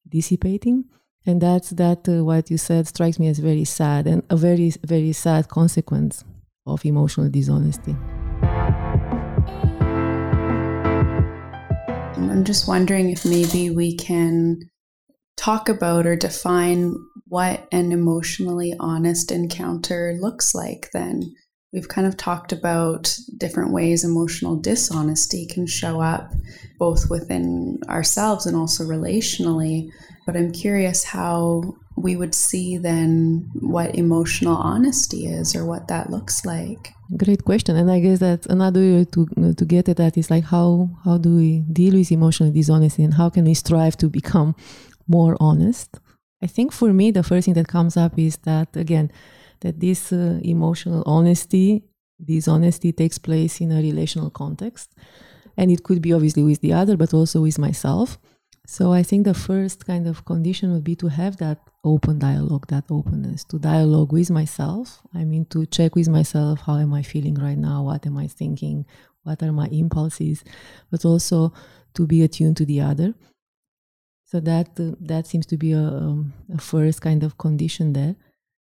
[0.07, 0.85] dissipating
[1.25, 4.71] and that's that uh, what you said strikes me as very sad and a very
[4.85, 6.23] very sad consequence
[6.65, 7.95] of emotional dishonesty.
[12.31, 14.59] I'm just wondering if maybe we can
[15.37, 16.95] talk about or define
[17.27, 21.33] what an emotionally honest encounter looks like then
[21.73, 26.33] we've kind of talked about different ways emotional dishonesty can show up
[26.77, 29.91] both within ourselves and also relationally
[30.25, 36.09] but I'm curious how we would see then what emotional honesty is or what that
[36.09, 36.93] looks like.
[37.17, 40.45] Great question, and I guess that another way to to get at that is like
[40.45, 44.55] how how do we deal with emotional dishonesty and how can we strive to become
[45.07, 45.99] more honest?
[46.41, 49.11] I think for me the first thing that comes up is that again
[49.61, 51.83] that this uh, emotional honesty,
[52.19, 54.93] this honesty takes place in a relational context,
[55.57, 58.19] and it could be obviously with the other, but also with myself
[58.65, 62.67] so I think the first kind of condition would be to have that open dialogue,
[62.67, 65.01] that openness, to dialogue with myself.
[65.13, 67.83] I mean, to check with myself, how am I feeling right now?
[67.83, 68.85] What am I thinking?
[69.23, 70.43] What are my impulses?
[70.89, 71.53] But also
[71.95, 73.13] to be attuned to the other.
[74.25, 78.15] So that uh, that seems to be a, um, a first kind of condition there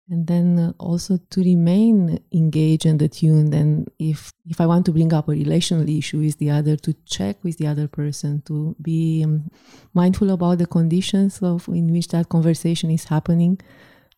[0.09, 4.91] and then uh, also to remain engaged and attuned and if if i want to
[4.91, 8.75] bring up a relational issue with the other to check with the other person to
[8.81, 9.49] be um,
[9.95, 13.59] mindful about the conditions of in which that conversation is happening.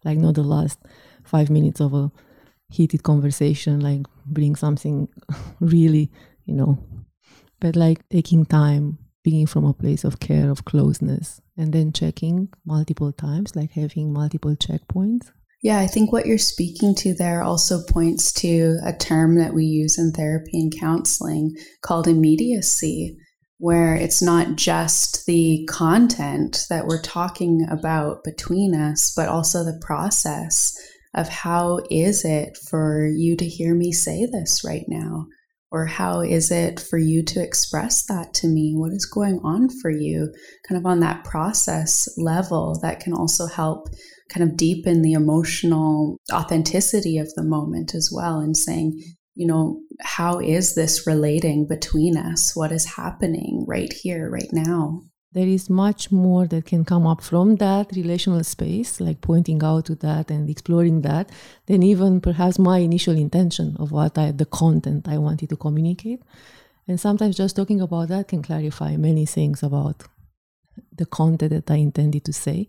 [0.04, 0.80] Like not the last
[1.24, 2.12] five minutes of a
[2.70, 5.08] heated conversation like bring something
[5.60, 6.12] really
[6.46, 6.78] you know
[7.60, 12.50] but like taking time being from a place of care of closeness and then checking
[12.66, 17.84] multiple times like having multiple checkpoints yeah, I think what you're speaking to there also
[17.90, 23.18] points to a term that we use in therapy and counseling called immediacy,
[23.58, 29.82] where it's not just the content that we're talking about between us, but also the
[29.84, 30.74] process
[31.16, 35.26] of how is it for you to hear me say this right now?
[35.72, 38.74] Or how is it for you to express that to me?
[38.76, 40.32] What is going on for you?
[40.68, 43.90] Kind of on that process level that can also help
[44.30, 49.02] kind of deepen the emotional authenticity of the moment as well and saying,
[49.36, 52.56] you know, how is this relating between us?
[52.56, 55.04] What is happening right here, right now?
[55.38, 59.86] there is much more that can come up from that relational space, like pointing out
[59.86, 61.30] to that and exploring that,
[61.68, 66.24] than even perhaps my initial intention of what I, the content I wanted to communicate.
[66.88, 70.06] And sometimes just talking about that can clarify many things about
[70.96, 72.68] the content that I intended to say.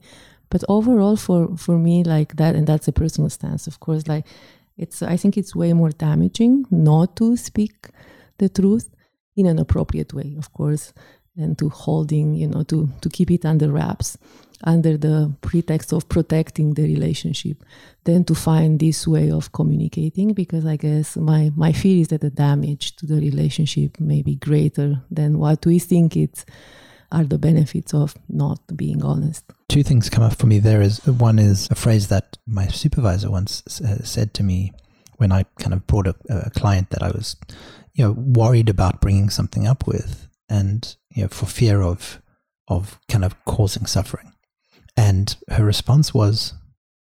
[0.51, 4.27] But overall, for, for me, like that, and that's a personal stance, of course, like
[4.77, 7.89] it's, I think it's way more damaging not to speak
[8.39, 8.89] the truth
[9.37, 10.93] in an appropriate way, of course
[11.39, 14.19] and to holding, you know, to, to keep it under wraps
[14.65, 17.65] under the pretext of protecting the relationship
[18.03, 22.23] than to find this way of communicating because I guess my, my fear is that
[22.23, 26.45] the damage to the relationship may be greater than what we think it
[27.11, 29.45] are the benefits of not being honest.
[29.69, 33.31] Two things come up for me there is one is a phrase that my supervisor
[33.31, 34.73] once uh, said to me
[35.17, 37.37] when I kind of brought a, a client that I was
[37.95, 42.23] you know worried about bringing something up with and you know, for fear of
[42.69, 44.33] of kind of causing suffering.
[44.97, 46.55] And her response was,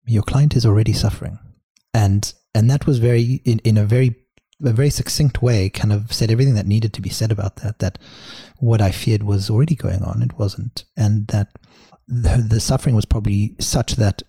[0.05, 1.39] "Your client is already suffering,"
[1.93, 4.15] and and that was very in, in a very
[4.63, 7.79] a very succinct way, kind of said everything that needed to be said about that.
[7.79, 7.99] That
[8.57, 11.49] what I feared was already going on, it wasn't, and that
[12.07, 14.23] the, the suffering was probably such that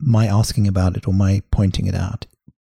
[0.00, 2.26] my asking about it or my pointing it out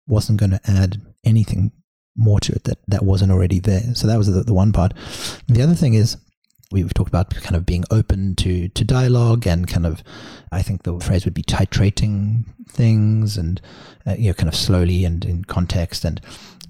[0.08, 1.71] wasn't going to add anything
[2.15, 3.93] more to it that, that wasn't already there.
[3.93, 4.93] So that was the, the one part.
[5.47, 6.17] The other thing is
[6.71, 10.03] we've talked about kind of being open to to dialogue and kind of
[10.51, 13.62] I think the phrase would be titrating things and
[14.08, 16.19] uh, you know kind of slowly and in context and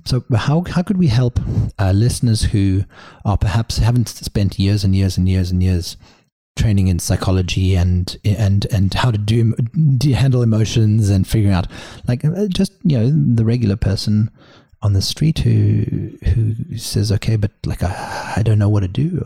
[0.05, 1.39] so how how could we help
[1.79, 2.83] uh, listeners who
[3.25, 5.97] are perhaps haven't spent years and years and years and years
[6.55, 9.53] training in psychology and and and how to do,
[9.97, 11.67] do handle emotions and figuring out
[12.07, 14.31] like uh, just you know the regular person
[14.81, 18.87] on the street who who says, "Okay, but like I, I don't know what to
[18.87, 19.23] do.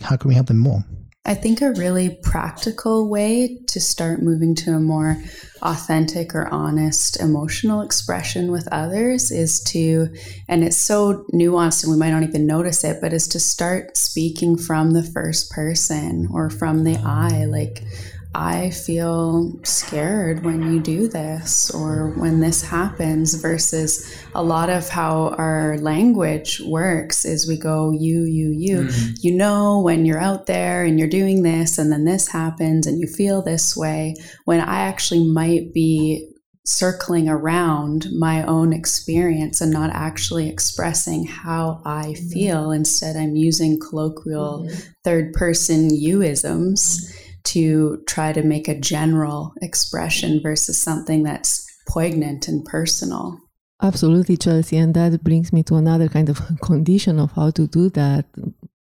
[0.00, 0.84] How can we help them more?"
[1.24, 5.22] I think a really practical way to start moving to a more
[5.62, 10.08] authentic or honest emotional expression with others is to,
[10.48, 13.96] and it's so nuanced and we might not even notice it, but is to start
[13.96, 17.44] speaking from the first person or from the I.
[17.44, 17.84] Like,
[18.34, 24.88] I feel scared when you do this or when this happens, versus a lot of
[24.88, 28.76] how our language works is we go, you, you, you.
[28.84, 29.14] Mm-hmm.
[29.20, 32.98] You know, when you're out there and you're doing this, and then this happens, and
[32.98, 34.16] you feel this way,
[34.46, 36.28] when I actually might be
[36.64, 42.28] circling around my own experience and not actually expressing how I mm-hmm.
[42.28, 42.70] feel.
[42.70, 44.80] Instead, I'm using colloquial mm-hmm.
[45.02, 47.12] third person youisms
[47.44, 53.38] to try to make a general expression versus something that's poignant and personal.
[53.82, 54.76] Absolutely, Chelsea.
[54.76, 58.26] And that brings me to another kind of condition of how to do that.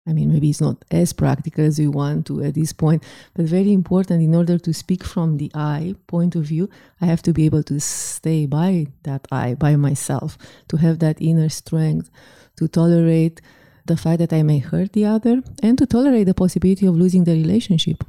[0.07, 3.03] I mean, maybe it's not as practical as we want to at this point,
[3.35, 6.69] but very important in order to speak from the I point of view,
[7.01, 10.37] I have to be able to stay by that I, by myself,
[10.69, 12.09] to have that inner strength,
[12.55, 13.41] to tolerate
[13.85, 17.25] the fact that I may hurt the other, and to tolerate the possibility of losing
[17.25, 18.03] the relationship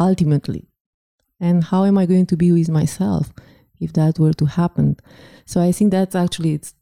[0.00, 0.68] ultimately.
[1.38, 3.32] And how am I going to be with myself
[3.78, 4.96] if that were to happen?
[5.46, 6.74] So I think that's actually it's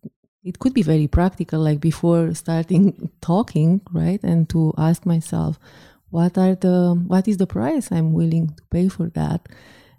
[0.44, 4.22] it could be very practical, like before starting talking, right?
[4.22, 5.58] And to ask myself,
[6.10, 9.48] what are the what is the price I'm willing to pay for that?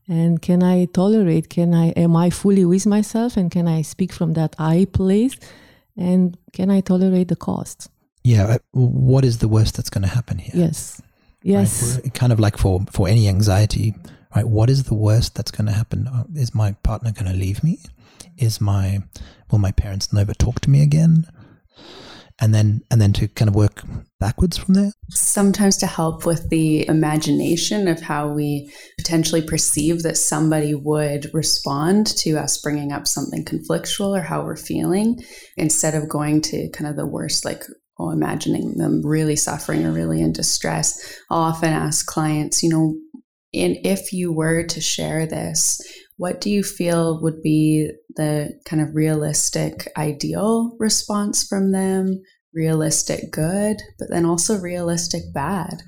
[0.07, 1.49] And can I tolerate?
[1.49, 5.37] Can I am I fully with myself and can I speak from that I place?
[5.95, 7.89] And can I tolerate the cost?
[8.23, 8.57] Yeah.
[8.71, 10.53] What is the worst that's going to happen here?
[10.55, 11.01] Yes.
[11.41, 11.99] Yes.
[12.03, 12.13] Right?
[12.13, 13.95] Kind of like for, for any anxiety,
[14.35, 14.47] right?
[14.47, 16.07] What is the worst that's going to happen?
[16.07, 17.79] Uh, is my partner going to leave me?
[18.37, 18.99] Is my,
[19.51, 21.25] will my parents never talk to me again?
[22.41, 23.83] And then, and then to kind of work
[24.17, 24.93] backwards from there.
[25.09, 32.07] Sometimes to help with the imagination of how we potentially perceive that somebody would respond
[32.17, 35.21] to us bringing up something conflictual or how we're feeling,
[35.57, 37.63] instead of going to kind of the worst, like
[37.99, 42.95] or imagining them really suffering or really in distress, I'll often ask clients, you know,
[43.51, 45.81] in if you were to share this,
[46.17, 52.21] what do you feel would be the kind of realistic ideal response from them?
[52.53, 55.81] Realistic good, but then also realistic bad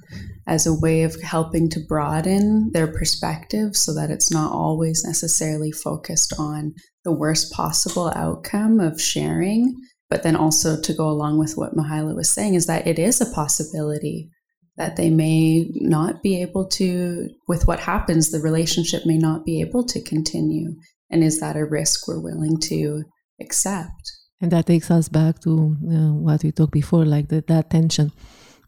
[0.47, 5.71] as a way of helping to broaden their perspective so that it's not always necessarily
[5.71, 9.75] focused on the worst possible outcome of sharing,
[10.11, 13.21] But then also to go along with what Mihaela was saying is that it is
[13.21, 14.29] a possibility
[14.75, 19.61] that they may not be able to, with what happens, the relationship may not be
[19.61, 20.75] able to continue.
[21.09, 23.05] And is that a risk we're willing to
[23.39, 24.11] accept?
[24.41, 28.11] And that takes us back to uh, what we talked before, like the, that tension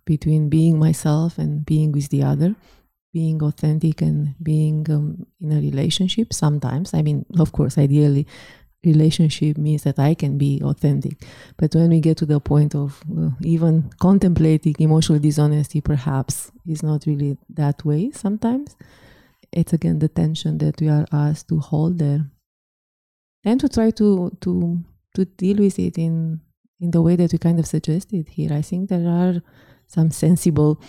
[0.06, 2.56] between being myself and being with the other,
[3.12, 6.32] being authentic and being um, in a relationship.
[6.32, 8.28] Sometimes, I mean, of course, ideally,
[8.86, 11.24] relationship means that I can be authentic.
[11.58, 16.84] But when we get to the point of uh, even contemplating emotional dishonesty, perhaps is
[16.84, 18.76] not really that way sometimes.
[19.52, 22.30] It's again the tension that we are asked to hold there.
[23.46, 24.84] And to try to to
[25.16, 26.42] to deal with it in
[26.80, 28.52] in the way that we kind of suggested here.
[28.52, 29.42] I think there are
[29.88, 30.82] some sensible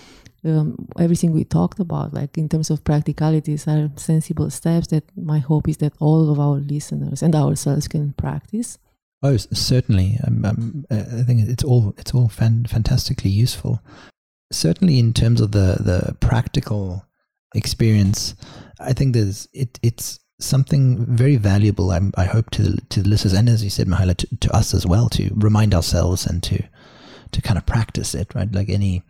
[0.44, 5.38] um, everything we talked about, like in terms of practicalities, are sensible steps that my
[5.38, 8.78] hope is that all of our listeners and ourselves can practice.
[9.22, 10.18] Oh, certainly.
[10.26, 13.80] Um, um, I think it's all it's all fan- fantastically useful.
[14.52, 17.06] Certainly, in terms of the the practical
[17.54, 18.34] experience,
[18.78, 21.90] I think there's it it's something very valuable.
[21.90, 24.74] I'm, i hope to to the listeners and as you said, Mihaela, to, to us
[24.74, 26.62] as well to remind ourselves and to
[27.32, 28.34] to kind of practice it.
[28.34, 29.02] Right, like any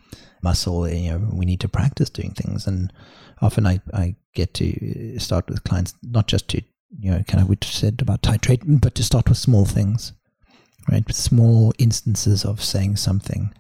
[0.44, 0.88] muscle.
[0.88, 2.68] You know, we need to practice doing things.
[2.68, 2.92] And
[3.40, 6.62] often I, I get to start with clients, not just to,
[7.00, 10.12] you know, kind of we said about titrate, but to start with small things,
[10.90, 11.12] right?
[11.12, 13.52] Small instances of saying something,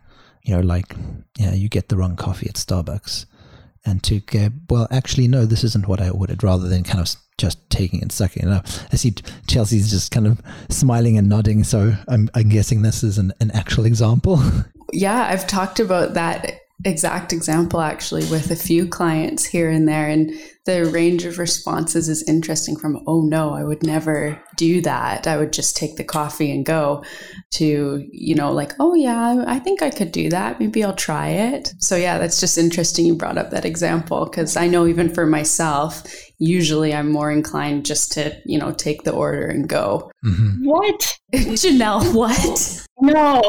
[0.42, 0.94] you know, like,
[1.38, 3.26] yeah, you get the wrong coffee at Starbucks.
[3.86, 7.14] And to go, well, actually, no, this isn't what I ordered, rather than kind of
[7.36, 8.66] just taking and sucking it up.
[8.90, 9.12] I see
[9.46, 11.64] Chelsea's just kind of smiling and nodding.
[11.64, 14.40] So I'm, I'm guessing this is an, an actual example.
[14.90, 20.08] Yeah, I've talked about that exact example actually with a few clients here and there
[20.08, 20.32] and
[20.66, 25.26] the range of responses is interesting from oh no i would never do that.
[25.26, 27.04] I would just take the coffee and go
[27.52, 30.60] to you know like oh yeah i think i could do that.
[30.60, 31.72] Maybe i'll try it.
[31.78, 35.26] So yeah that's just interesting you brought up that example because i know even for
[35.26, 36.02] myself
[36.38, 40.10] usually i'm more inclined just to you know take the order and go.
[40.24, 40.64] Mm-hmm.
[40.64, 41.18] what?
[41.34, 42.86] Janelle what?
[43.00, 43.42] No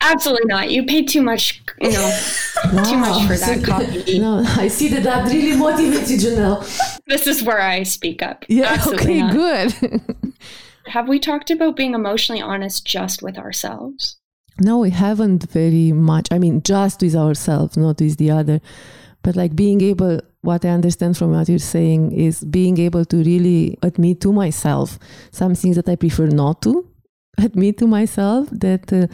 [0.00, 0.70] Absolutely not.
[0.70, 2.20] You pay too much, you know,
[2.72, 2.84] wow.
[2.84, 4.18] too much for that coffee.
[4.18, 7.00] No, I see that that really motivates you, Janelle.
[7.06, 8.44] This is where I speak up.
[8.48, 9.32] Yeah, Absolutely okay, not.
[9.32, 10.00] good.
[10.86, 14.16] Have we talked about being emotionally honest just with ourselves?
[14.60, 16.28] No, we haven't very much.
[16.30, 18.60] I mean, just with ourselves, not with the other.
[19.22, 23.16] But like being able, what I understand from what you're saying is being able to
[23.16, 24.98] really admit to myself
[25.32, 26.88] some things that I prefer not to
[27.36, 28.92] admit to myself that.
[28.92, 29.08] Uh,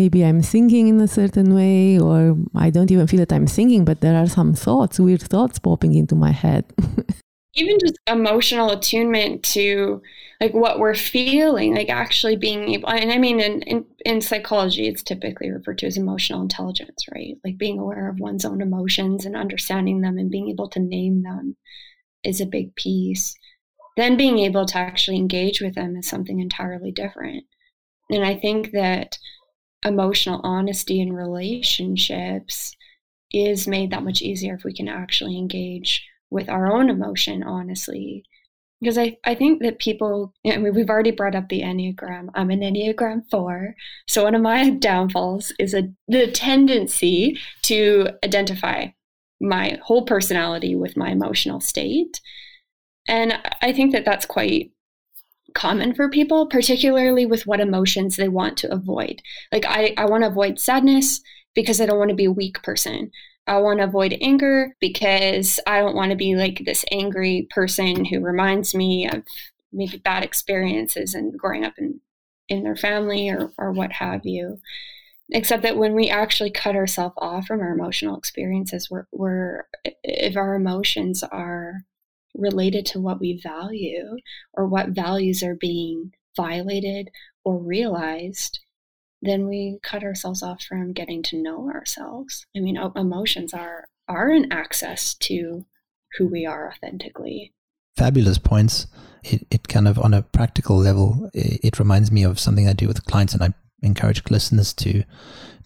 [0.00, 3.84] maybe I'm thinking in a certain way, or I don't even feel that I'm thinking,
[3.84, 6.64] but there are some thoughts, weird thoughts popping into my head.
[7.56, 10.02] even just emotional attunement to
[10.40, 14.86] like what we're feeling, like actually being able, and I mean, in, in, in psychology,
[14.86, 17.34] it's typically referred to as emotional intelligence, right?
[17.42, 21.22] Like being aware of one's own emotions and understanding them and being able to name
[21.22, 21.56] them
[22.22, 23.34] is a big piece.
[23.96, 27.44] Then being able to actually engage with them is something entirely different.
[28.10, 29.16] And I think that
[29.84, 32.74] emotional honesty in relationships
[33.32, 38.24] is made that much easier if we can actually engage with our own emotion honestly.
[38.80, 42.28] Because I, I think that people I mean, we've already brought up the enneagram.
[42.34, 43.74] I'm an enneagram 4
[44.08, 48.88] so one of my downfalls is a, the tendency to identify
[49.40, 52.20] my whole personality with my emotional state.
[53.08, 54.72] And i think that that's quite
[55.56, 59.22] common for people, particularly with what emotions they want to avoid.
[59.50, 61.20] Like, I, I want to avoid sadness
[61.54, 63.10] because I don't want to be a weak person.
[63.48, 68.04] I want to avoid anger because I don't want to be like this angry person
[68.04, 69.22] who reminds me of
[69.72, 72.00] maybe bad experiences and growing up in,
[72.48, 74.60] in their family or, or what have you.
[75.32, 79.66] Except that when we actually cut ourselves off from our emotional experiences, we're, we're
[80.04, 81.82] if our emotions are
[82.36, 84.16] related to what we value
[84.54, 87.10] or what values are being violated
[87.44, 88.60] or realized,
[89.22, 92.46] then we cut ourselves off from getting to know ourselves.
[92.56, 95.64] I mean, emotions are are an access to
[96.16, 97.52] who we are authentically.
[97.96, 98.86] Fabulous points.
[99.24, 102.72] It, it kind of on a practical level, it, it reminds me of something I
[102.72, 105.02] do with clients, and I encourage listeners to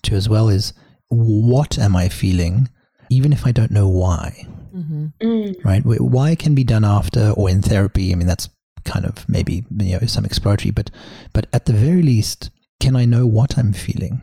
[0.03, 0.49] to as well.
[0.49, 0.73] Is
[1.09, 2.69] what am I feeling,
[3.11, 4.47] even if I don't know why?
[4.75, 5.07] Mm-hmm.
[5.21, 5.65] Mm.
[5.65, 5.83] Right?
[5.85, 8.13] Why can be done after or in therapy.
[8.13, 8.49] I mean, that's
[8.85, 10.91] kind of maybe you know some exploratory, but
[11.33, 12.51] but at the very least,
[12.81, 14.23] can I know what I'm feeling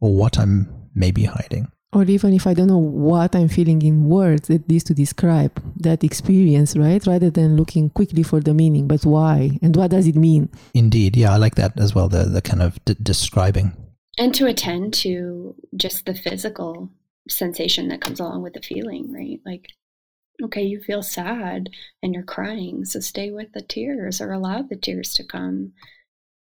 [0.00, 1.72] or what I'm maybe hiding?
[1.92, 5.62] or even if I don't know what I'm feeling in words, at least to describe
[5.78, 7.04] that experience, right?
[7.06, 10.50] Rather than looking quickly for the meaning, but why and what does it mean?
[10.74, 12.08] Indeed, yeah, I like that as well.
[12.08, 13.72] The the kind of d- describing
[14.18, 16.90] and to attend to just the physical
[17.28, 19.40] sensation that comes along with the feeling, right?
[19.44, 19.68] Like,
[20.42, 21.70] okay, you feel sad
[22.02, 25.72] and you're crying, so stay with the tears or allow the tears to come.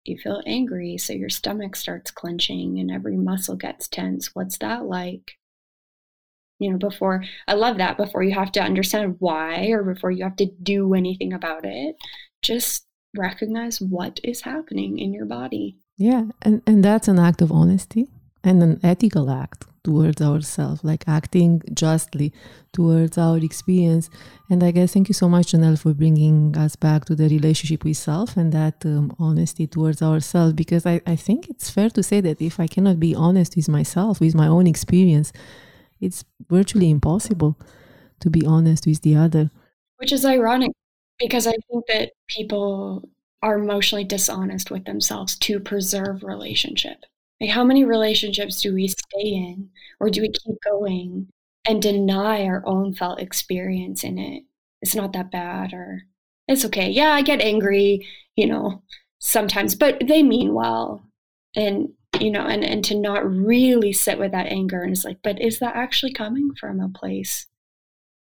[0.04, 4.34] You feel angry, so your stomach starts clenching and every muscle gets tense.
[4.34, 5.32] What's that like?
[6.58, 10.24] You know, before I love that, before you have to understand why or before you
[10.24, 11.96] have to do anything about it,
[12.42, 15.78] just recognize what is happening in your body.
[15.96, 18.08] Yeah, and, and that's an act of honesty
[18.42, 22.32] and an ethical act towards ourselves, like acting justly
[22.72, 24.10] towards our experience.
[24.50, 27.84] And I guess thank you so much, Janelle, for bringing us back to the relationship
[27.84, 30.54] with self and that um, honesty towards ourselves.
[30.54, 33.68] Because I, I think it's fair to say that if I cannot be honest with
[33.68, 35.32] myself, with my own experience,
[36.00, 37.56] it's virtually impossible
[38.20, 39.50] to be honest with the other.
[39.98, 40.72] Which is ironic
[41.18, 43.08] because I think that people
[43.42, 47.04] are emotionally dishonest with themselves to preserve relationship.
[47.44, 49.68] Like, how many relationships do we stay in
[50.00, 51.28] or do we keep going
[51.68, 54.44] and deny our own felt experience in it?
[54.80, 56.04] It's not that bad or
[56.48, 56.88] it's okay.
[56.88, 58.82] Yeah, I get angry, you know,
[59.18, 61.06] sometimes, but they mean well.
[61.54, 65.18] And, you know, and, and to not really sit with that anger and it's like,
[65.22, 67.46] but is that actually coming from a place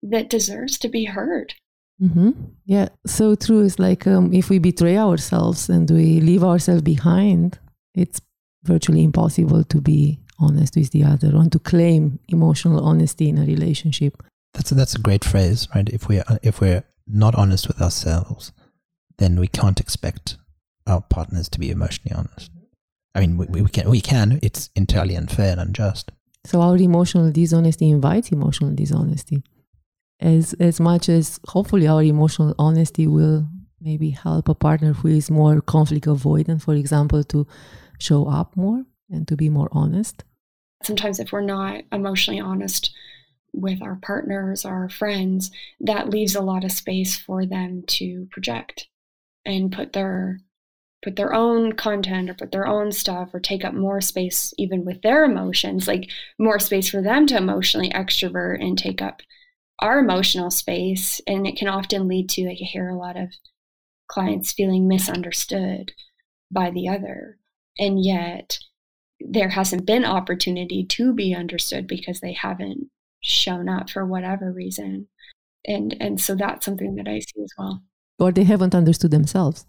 [0.02, 1.54] that deserves to be heard?
[2.02, 2.32] Mm-hmm.
[2.66, 3.64] Yeah, so true.
[3.64, 7.58] It's like um, if we betray ourselves and we leave ourselves behind,
[7.94, 8.20] it's
[8.66, 13.44] virtually impossible to be honest with the other or to claim emotional honesty in a
[13.44, 14.22] relationship.
[14.54, 15.88] That's a, that's a great phrase, right?
[15.88, 18.52] If we uh, if we're not honest with ourselves,
[19.18, 20.36] then we can't expect
[20.86, 22.50] our partners to be emotionally honest.
[23.14, 24.38] I mean, we, we can we can.
[24.42, 26.12] It's entirely unfair and unjust.
[26.44, 29.42] So our emotional dishonesty invites emotional dishonesty
[30.20, 33.46] as as much as hopefully our emotional honesty will
[33.80, 37.46] maybe help a partner who is more conflict avoidant for example to
[37.98, 40.24] show up more and to be more honest.
[40.82, 42.92] Sometimes if we're not emotionally honest
[43.52, 48.86] with our partners our friends that leaves a lot of space for them to project
[49.46, 50.38] and put their
[51.02, 54.84] put their own content or put their own stuff or take up more space even
[54.84, 59.22] with their emotions like more space for them to emotionally extrovert and take up
[59.80, 61.20] our emotional space.
[61.26, 63.30] And it can often lead to like i hear a lot of
[64.08, 65.92] clients feeling misunderstood
[66.50, 67.38] by the other
[67.78, 68.58] and yet
[69.20, 72.90] there hasn't been opportunity to be understood because they haven't
[73.22, 75.08] shown up for whatever reason
[75.66, 77.82] and and so that's something that i see as well
[78.18, 79.66] or they haven't understood themselves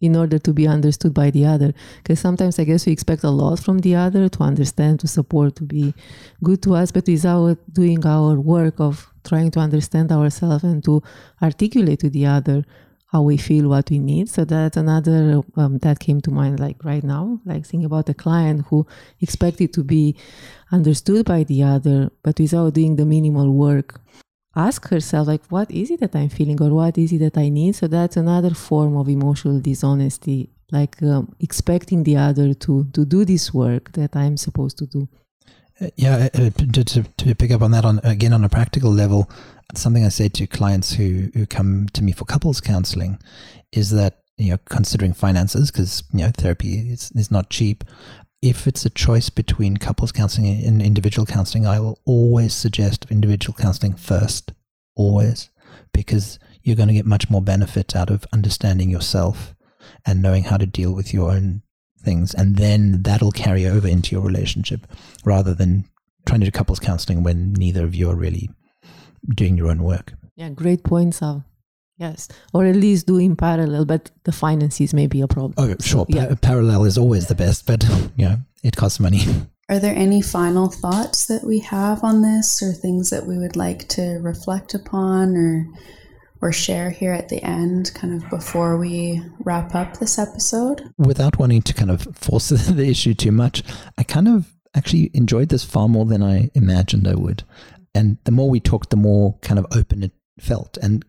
[0.00, 1.72] in order to be understood by the other.
[1.98, 5.56] Because sometimes I guess we expect a lot from the other to understand, to support,
[5.56, 5.94] to be
[6.42, 11.02] good to us, but without doing our work of trying to understand ourselves and to
[11.42, 12.64] articulate to the other
[13.08, 14.28] how we feel, what we need.
[14.28, 18.14] So that's another um, that came to mind, like right now, like thinking about a
[18.14, 18.86] client who
[19.20, 20.16] expected to be
[20.70, 24.00] understood by the other, but without doing the minimal work
[24.58, 27.48] ask herself like what is it that i'm feeling or what is it that i
[27.48, 33.04] need so that's another form of emotional dishonesty like um, expecting the other to to
[33.04, 35.08] do this work that i'm supposed to do
[35.80, 38.90] uh, yeah uh, to, to, to, pick up on that on again on a practical
[38.90, 39.30] level
[39.74, 43.18] something i say to clients who who come to me for couples counseling
[43.72, 47.84] is that you know considering finances because you know therapy is, is not cheap
[48.42, 53.56] if it's a choice between couples counseling and individual counseling, I will always suggest individual
[53.58, 54.52] counseling first,
[54.94, 55.50] always,
[55.92, 59.54] because you're going to get much more benefit out of understanding yourself
[60.06, 61.62] and knowing how to deal with your own
[62.00, 62.32] things.
[62.34, 64.86] And then that'll carry over into your relationship
[65.24, 65.88] rather than
[66.26, 68.50] trying to do couples counseling when neither of you are really
[69.34, 70.14] doing your own work.
[70.36, 71.44] Yeah, great points, Al.
[71.96, 75.54] Yes, or at least do in parallel, but the finances may be a problem.
[75.56, 76.04] Oh, sure.
[76.04, 76.28] So, yeah.
[76.28, 77.82] Pa- parallel is always the best, but
[78.16, 79.22] you know, it costs money.
[79.68, 83.56] Are there any final thoughts that we have on this or things that we would
[83.56, 85.66] like to reflect upon or
[86.40, 90.82] or share here at the end kind of before we wrap up this episode?
[90.96, 93.62] Without wanting to kind of force the issue too much,
[93.98, 97.42] I kind of actually enjoyed this far more than I imagined I would.
[97.98, 100.78] And the more we talked, the more kind of open it felt.
[100.78, 101.04] And,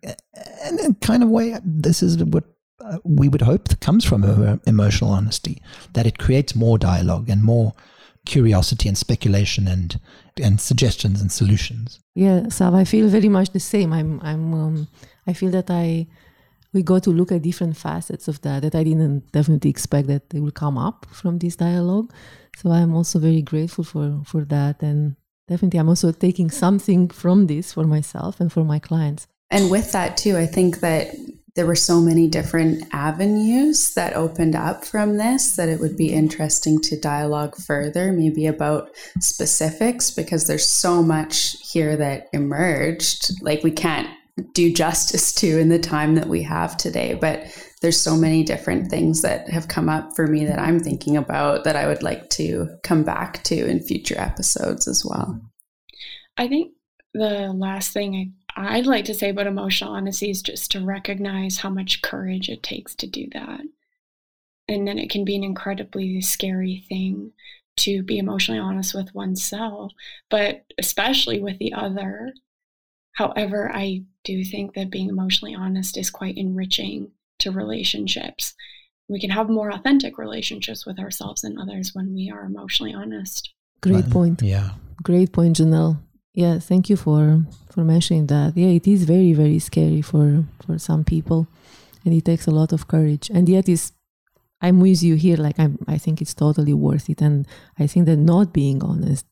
[0.64, 2.46] and in kind of way, this is what
[2.84, 4.24] uh, we would hope comes from
[4.66, 5.62] emotional honesty,
[5.94, 7.74] that it creates more dialogue and more
[8.26, 10.00] curiosity and speculation and
[10.42, 12.00] and suggestions and solutions.
[12.16, 13.94] Yeah, so I feel very much the same.
[13.94, 14.88] I'm I'm um,
[15.28, 16.08] I feel that I
[16.74, 20.30] we got to look at different facets of that that I didn't definitely expect that
[20.30, 22.12] they will come up from this dialogue.
[22.58, 25.16] So I'm also very grateful for for that and
[25.50, 29.28] definitely I'm also taking something from this for myself and for my clients.
[29.52, 31.16] And with that too, I think that
[31.56, 36.14] there were so many different avenues that opened up from this that it would be
[36.14, 43.32] interesting to dialogue further, maybe about specifics, because there's so much here that emerged.
[43.41, 44.08] Like we can't
[44.54, 47.16] do justice to in the time that we have today.
[47.16, 47.43] But
[47.82, 51.63] there's so many different things that have come up for me that I'm thinking about
[51.63, 55.39] that I would like to come back to in future episodes as well.
[56.38, 56.73] I think
[57.13, 61.69] the last thing I'd like to say about emotional honesty is just to recognize how
[61.69, 63.61] much courage it takes to do that.
[64.67, 67.32] And then it can be an incredibly scary thing
[67.77, 69.93] to be emotionally honest with oneself,
[70.30, 72.34] but especially with the other.
[73.13, 78.54] However, I do think that being emotionally honest is quite enriching to relationships.
[79.08, 83.52] We can have more authentic relationships with ourselves and others when we are emotionally honest.
[83.82, 84.42] Great point.
[84.42, 84.72] Yeah.
[85.04, 85.98] Great point, Janelle.
[86.34, 88.56] Yeah, thank you for for mentioning that.
[88.56, 91.48] Yeah, it is very very scary for for some people,
[92.06, 93.30] and it takes a lot of courage.
[93.34, 93.92] And yet, is
[94.62, 95.38] I'm with you here.
[95.38, 97.22] Like I'm, I think it's totally worth it.
[97.22, 97.47] And
[97.78, 99.26] I think that not being honest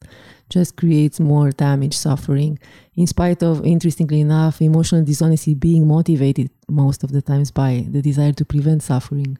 [0.49, 2.57] just creates more damage, suffering.
[2.95, 8.01] In spite of, interestingly enough, emotional dishonesty being motivated most of the times by the
[8.01, 9.37] desire to prevent suffering.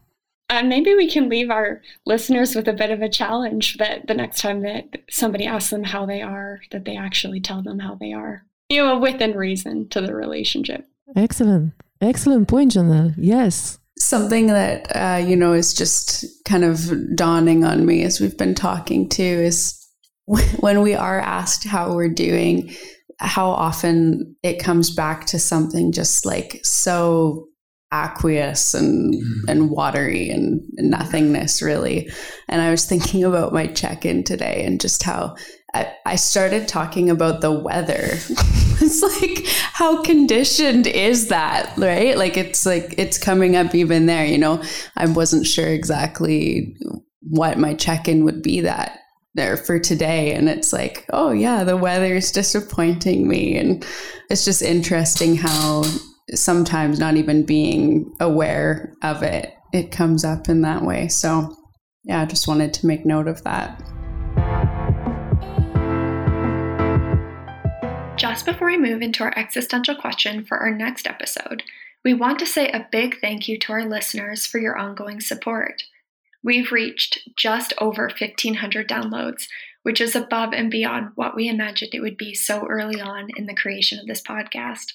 [0.49, 4.13] And maybe we can leave our listeners with a bit of a challenge that the
[4.13, 7.95] next time that somebody asks them how they are, that they actually tell them how
[7.95, 10.85] they are, you know, within reason to the relationship.
[11.15, 11.73] Excellent.
[11.99, 13.13] Excellent point, Janelle.
[13.17, 13.79] Yes.
[14.07, 18.55] Something that, uh, you know, is just kind of dawning on me as we've been
[18.55, 19.77] talking to is
[20.25, 22.73] when we are asked how we're doing,
[23.19, 27.49] how often it comes back to something just like so
[27.91, 29.49] aqueous and mm-hmm.
[29.49, 32.09] and watery and nothingness really
[32.49, 35.33] and i was thinking about my check-in today and just how
[35.73, 38.17] I, started talking about the weather.
[38.79, 42.15] It's like how conditioned is that right?
[42.15, 44.61] Like it's like it's coming up even there you know?
[44.95, 46.77] I wasn't sure exactly
[47.21, 48.99] what my check-in would be that
[49.33, 53.83] there for today and it's like oh yeah the weather is disappointing me and
[54.29, 55.83] it's just interesting how
[56.35, 61.07] sometimes not even being aware of it it comes up in that way.
[61.07, 61.57] So
[62.03, 63.81] yeah i just wanted to make note of that
[68.37, 71.63] just before we move into our existential question for our next episode
[72.05, 75.81] we want to say a big thank you to our listeners for your ongoing support
[76.43, 79.47] We've reached just over 1,500 downloads,
[79.83, 83.47] which is above and beyond what we imagined it would be so early on in
[83.47, 84.93] the creation of this podcast.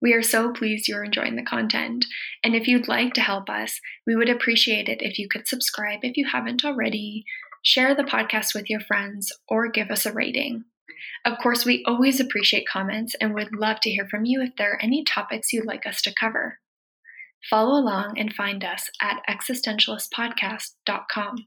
[0.00, 2.04] We are so pleased you're enjoying the content.
[2.44, 6.00] And if you'd like to help us, we would appreciate it if you could subscribe
[6.02, 7.24] if you haven't already,
[7.62, 10.64] share the podcast with your friends, or give us a rating.
[11.24, 14.74] Of course, we always appreciate comments and would love to hear from you if there
[14.74, 16.58] are any topics you'd like us to cover.
[17.48, 21.46] Follow along and find us at existentialistpodcast.com.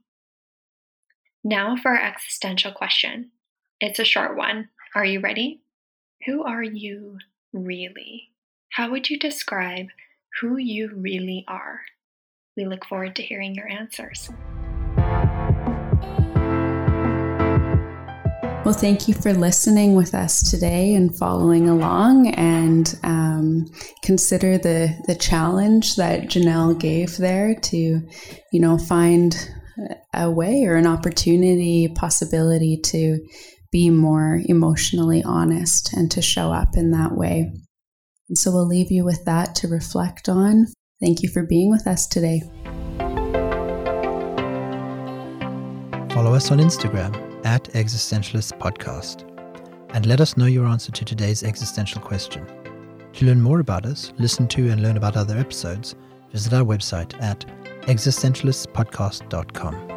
[1.44, 3.32] Now for our existential question.
[3.80, 4.70] It's a short one.
[4.96, 5.62] Are you ready?
[6.26, 7.20] Who are you
[7.54, 8.32] really?
[8.72, 9.88] How would you describe
[10.42, 11.82] who you really are?
[12.56, 14.30] We look forward to hearing your answers.
[18.68, 23.66] Well, thank you for listening with us today and following along, and um,
[24.04, 29.38] consider the the challenge that Janelle gave there to, you know, find
[30.14, 33.26] a way or an opportunity, possibility to
[33.72, 37.50] be more emotionally honest and to show up in that way.
[38.28, 40.68] And so we'll leave you with that to reflect on.
[41.00, 42.42] Thank you for being with us today.
[46.10, 49.24] Follow us on Instagram at Existentialist Podcast
[49.90, 52.46] and let us know your answer to today's existential question.
[53.14, 55.96] To learn more about us, listen to and learn about other episodes,
[56.32, 57.46] visit our website at
[57.84, 59.97] existentialistpodcast.com.